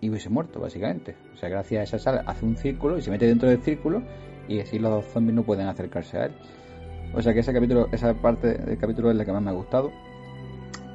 [0.00, 1.16] y hubiese muerto, básicamente.
[1.34, 4.02] O sea, gracias a esa sal hace un círculo y se mete dentro del círculo
[4.48, 6.32] y así los zombies no pueden acercarse a él.
[7.14, 9.54] O sea que ese capítulo, esa parte del capítulo es la que más me ha
[9.54, 9.90] gustado.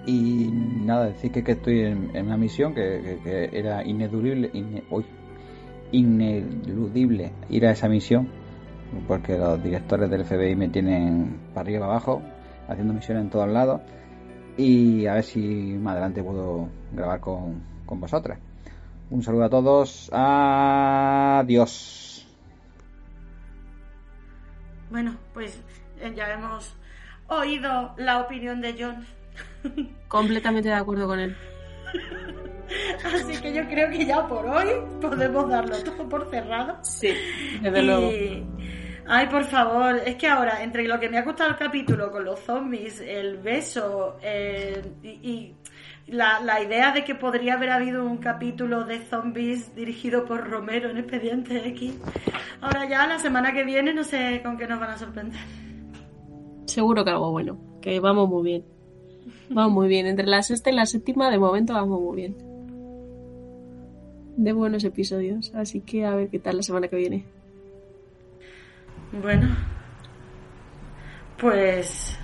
[0.05, 0.49] Y
[0.83, 4.51] nada, decir que, que estoy en, una misión que, era ineludible,
[5.91, 8.29] ineludible ir a esa misión,
[9.07, 12.21] porque los directores del FBI me tienen para arriba abajo,
[12.71, 13.81] haciendo misiones en todos lados.
[14.57, 15.39] Y a ver si
[15.79, 18.39] más adelante puedo grabar con, con vosotras.
[19.09, 20.09] Un saludo a todos.
[20.13, 22.01] Adiós.
[24.89, 25.61] Bueno, pues
[25.99, 26.75] eh, ya hemos
[27.27, 29.05] oído la opinión de John.
[30.07, 31.35] Completamente de acuerdo con él.
[33.03, 34.67] Así que yo creo que ya por hoy
[35.01, 36.77] podemos darlo todo por cerrado.
[36.83, 37.13] Sí,
[37.61, 38.11] desde luego.
[39.07, 42.23] Ay, por favor, es que ahora, entre lo que me ha gustado el capítulo con
[42.23, 44.17] los zombies, el beso
[45.03, 45.55] y, y
[46.07, 50.89] la, la idea de que podría haber habido un capítulo de zombies dirigido por Romero
[50.89, 51.97] en Expediente X,
[52.61, 55.39] ahora ya la semana que viene no sé con qué nos van a sorprender.
[56.65, 58.65] Seguro que algo bueno, que vamos muy bien.
[59.49, 60.07] Vamos muy bien.
[60.07, 62.35] Entre la sexta y la séptima, de momento vamos muy bien.
[64.37, 65.53] De buenos episodios.
[65.53, 67.25] Así que a ver qué tal la semana que viene.
[69.11, 69.55] Bueno,
[71.37, 72.17] pues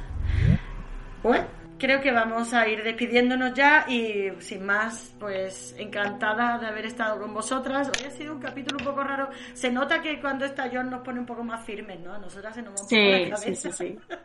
[1.21, 1.45] bueno,
[1.77, 7.19] creo que vamos a ir despidiéndonos ya y sin más, pues encantada de haber estado
[7.19, 7.89] con vosotras.
[7.89, 9.29] Hoy ha sido un capítulo un poco raro.
[9.53, 12.13] Se nota que cuando está John nos pone un poco más firmes, ¿no?
[12.13, 13.71] A nosotras se nos va un poco la cabeza.
[13.71, 13.99] sí, sí.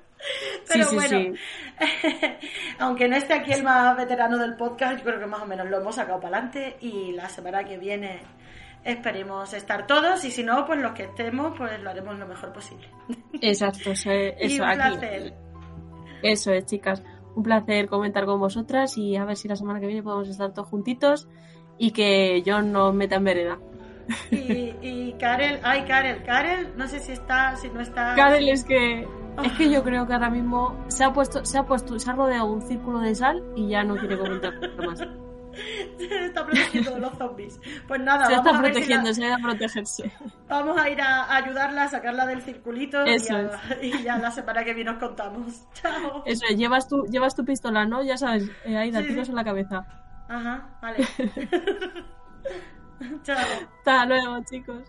[0.68, 1.36] Pero Sí, sí, bueno,
[2.78, 5.68] aunque no esté aquí el más veterano del podcast, yo creo que más o menos
[5.68, 8.20] lo hemos sacado para adelante y la semana que viene
[8.84, 12.52] esperemos estar todos y si no, pues los que estemos, pues lo haremos lo mejor
[12.52, 12.88] posible.
[13.40, 14.78] Exacto, eso, es- y eso un aquí.
[14.98, 15.34] placer.
[16.22, 17.02] Eso es, chicas.
[17.34, 20.52] Un placer comentar con vosotras y a ver si la semana que viene podemos estar
[20.52, 21.28] todos juntitos
[21.78, 23.58] y que John nos meta en vereda.
[24.30, 28.14] Y, y Karel, ay Karel, Karel, no sé si está, si no está.
[28.16, 29.06] Karel es que
[29.42, 32.12] es que yo creo que ahora mismo se ha puesto, se ha puesto, se ha
[32.14, 34.52] rodeado un círculo de sal y ya no quiere comentar
[34.86, 35.00] más
[35.98, 37.60] se está protegiendo de los zombies.
[37.86, 40.12] Pues nada, se vamos está a protegiendo, se va a protegerse.
[40.48, 43.34] Vamos a ir a ayudarla a sacarla del circulito Eso
[43.80, 45.66] y, y, ya la semana que viene os contamos.
[45.74, 46.22] Chao.
[46.26, 48.02] Eso es, llevas tu, llevas tu pistola, ¿no?
[48.02, 49.86] Ya sabes, eh, Aida, tiros en la cabeza.
[50.28, 51.06] Ajá, vale.
[53.22, 53.36] Chao.
[53.78, 54.82] Hasta luego, chicos.